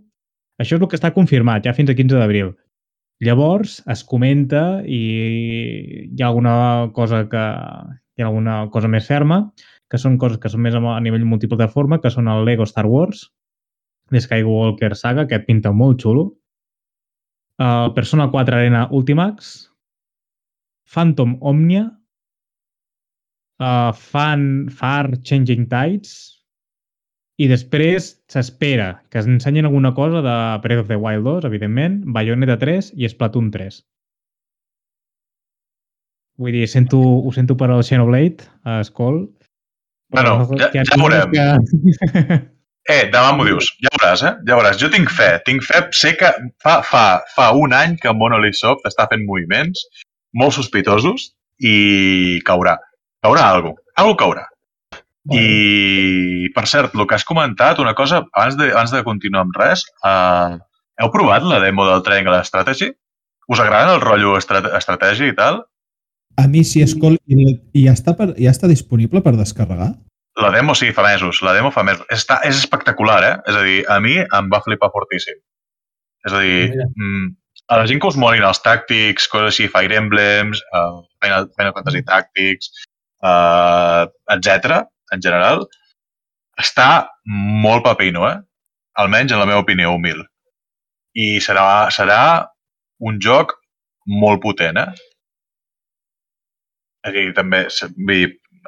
[0.61, 2.55] això és el que està confirmat, ja fins a 15 d'abril.
[3.25, 5.01] Llavors, es comenta i
[6.11, 7.45] hi ha alguna cosa que
[8.15, 9.41] hi ha alguna cosa més ferma,
[9.91, 13.29] que són coses que són més a nivell multiplataforma, que són el Lego Star Wars,
[14.11, 16.33] de Skywalker Saga, que et pinta molt xulo,
[17.63, 19.71] el Persona 4 Arena Ultimax,
[20.95, 21.85] Phantom Omnia,
[23.61, 26.44] uh, Fan, Far Changing Tides,
[27.39, 32.03] i després s'espera que ens ensenyin alguna cosa de Breath of the Wild 2, evidentment,
[32.15, 33.81] Bayonetta 3 i Splatoon 3.
[36.39, 39.21] Vull dir, sento, ho sento per al Xenoblade, a Skull.
[40.11, 41.31] Bueno, ja- ja veurem.
[41.31, 42.41] Que...
[42.85, 43.71] Eh, demà m'ho dius.
[43.81, 44.31] Ja veuràs, eh?
[44.45, 44.77] Ja veuràs.
[44.77, 45.31] Jo tinc fe.
[45.47, 45.79] Tinc fe.
[45.97, 46.29] Sé que
[46.61, 49.87] fa, fa, fa un any que Monolith Soft està fent moviments
[50.37, 51.31] molt sospitosos
[51.65, 52.75] i caurà.
[53.25, 53.73] Caurà algo.
[53.97, 54.45] Algo caurà.
[55.33, 59.57] I, per cert, el que has comentat, una cosa, abans de, abans de continuar amb
[59.57, 60.59] res, uh,
[61.01, 62.91] heu provat la demo del Triangle Strategy?
[63.49, 65.63] Us agrada el rotllo estra estratègia i tal?
[66.41, 69.95] A mi sí, Skull, i, i ja, està per, ja està disponible per descarregar?
[70.41, 71.41] La demo sí, fa mesos.
[71.47, 72.05] La demo fa mesos.
[72.13, 73.35] Està, és espectacular, eh?
[73.49, 75.39] És a dir, a mi em va flipar fortíssim.
[76.27, 76.89] És a dir, Mira.
[76.99, 77.29] mm,
[77.71, 81.77] a la gent que us molin els tàctics, coses així, Fire Emblems, uh, Final, Final
[81.77, 82.73] Fantasy Tactics,
[83.23, 85.65] uh, etc en general,
[86.61, 88.39] està molt pepino, eh?
[89.03, 90.23] Almenys en la meva opinió humil.
[91.19, 92.21] I serà, serà
[93.03, 93.57] un joc
[94.07, 94.93] molt potent, eh?
[97.05, 97.67] És a dir, també,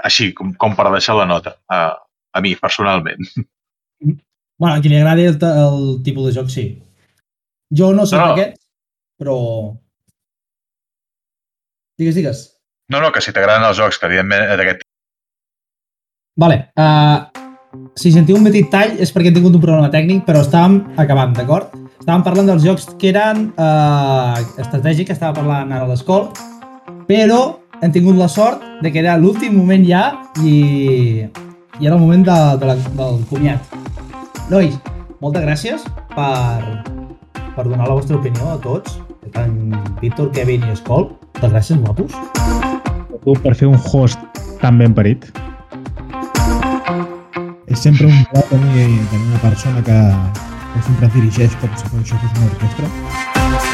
[0.05, 1.95] així, com, com per deixar la nota, a,
[2.37, 3.23] a mi, personalment.
[4.61, 6.67] bueno, a qui li agradi el, el tipus de joc, sí.
[7.75, 8.29] Jo no soc No.
[8.35, 8.61] d'aquest,
[9.19, 9.37] però...
[11.97, 12.43] Digues, digues.
[12.93, 14.86] No, no, que si t'agraden els jocs, que evidentment d'aquest
[16.37, 16.69] Vale.
[16.77, 17.25] Uh,
[17.97, 21.33] si sentiu un petit tall és perquè hem tingut un problema tècnic, però estàvem acabant,
[21.37, 21.73] d'acord?
[21.97, 26.29] Estàvem parlant dels jocs que eren uh, estratègics, que estava parlant ara a l'escola,
[27.09, 30.03] però hem tingut la sort de que era l'últim moment ja
[30.45, 31.25] i,
[31.81, 33.73] i era el moment de, de la, del comiat.
[34.53, 34.77] Nois,
[35.25, 36.85] moltes gràcies per,
[37.57, 39.01] per donar la vostra opinió a tots,
[39.33, 39.57] tant
[40.05, 41.09] Víctor, Kevin i Escol.
[41.41, 42.13] Moltes gràcies, guapos.
[43.25, 44.21] Per fer un host
[44.61, 45.25] tan ben parit.
[47.77, 49.97] És sempre un pla tenir, tenir una persona que,
[50.73, 52.87] que sempre dirigeix com si fos, això fos una orquestra.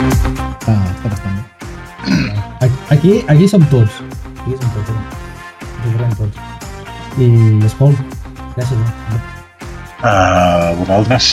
[0.08, 2.70] Està, està bastant bé.
[2.96, 4.00] Aquí, aquí som tots.
[4.40, 4.90] Aquí som tots.
[4.90, 5.68] Eh?
[5.68, 6.42] Ens veurem tots.
[7.14, 7.30] I
[7.70, 7.94] Escol,
[8.58, 8.82] gràcies.
[8.82, 9.22] Eh?
[10.02, 11.32] Uh, vosaltres?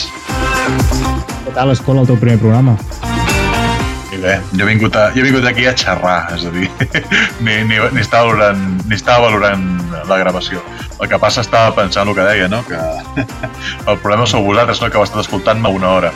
[1.42, 2.78] Què tal, Escola, el teu primer programa?
[4.10, 6.66] I bé, jo he, vingut a, jo he vingut aquí a xerrar, és a dir,
[7.46, 9.66] ni, ni, ni, estava valorant, ni estava valorant
[10.08, 10.62] la gravació.
[10.98, 12.64] El que passa estava pensant el que deia, no?
[12.66, 12.80] Que
[13.90, 14.90] el problema sou vosaltres, no?
[14.90, 16.10] Que heu estat escoltant-me una hora.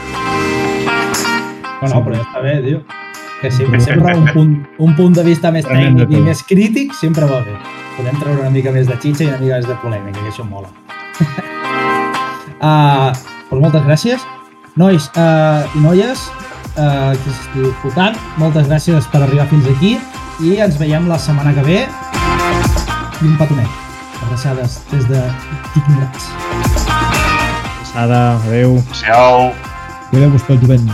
[1.85, 2.81] No, no, però ja està bé, tio.
[3.39, 7.29] Que sempre, sempre un, punt, un punt de vista més tècnic i més crític sempre
[7.31, 7.55] va bé.
[7.95, 10.43] Podem treure una mica més de xitxa i una mica més de polèmica, que això
[10.47, 10.67] mola.
[12.59, 13.15] uh,
[13.51, 14.27] doncs moltes gràcies.
[14.75, 16.25] Nois uh, i noies,
[16.75, 19.95] uh, que esteu escoltant, moltes gràcies per arribar fins aquí
[20.43, 23.81] i ens veiem la setmana que ve i un petonet.
[24.25, 25.21] Abraçades des de
[25.75, 26.31] Ignorats.
[27.95, 28.81] Ada, adeu.
[29.03, 29.53] Adéu.
[30.09, 30.91] Cuideu-vos pel jovent.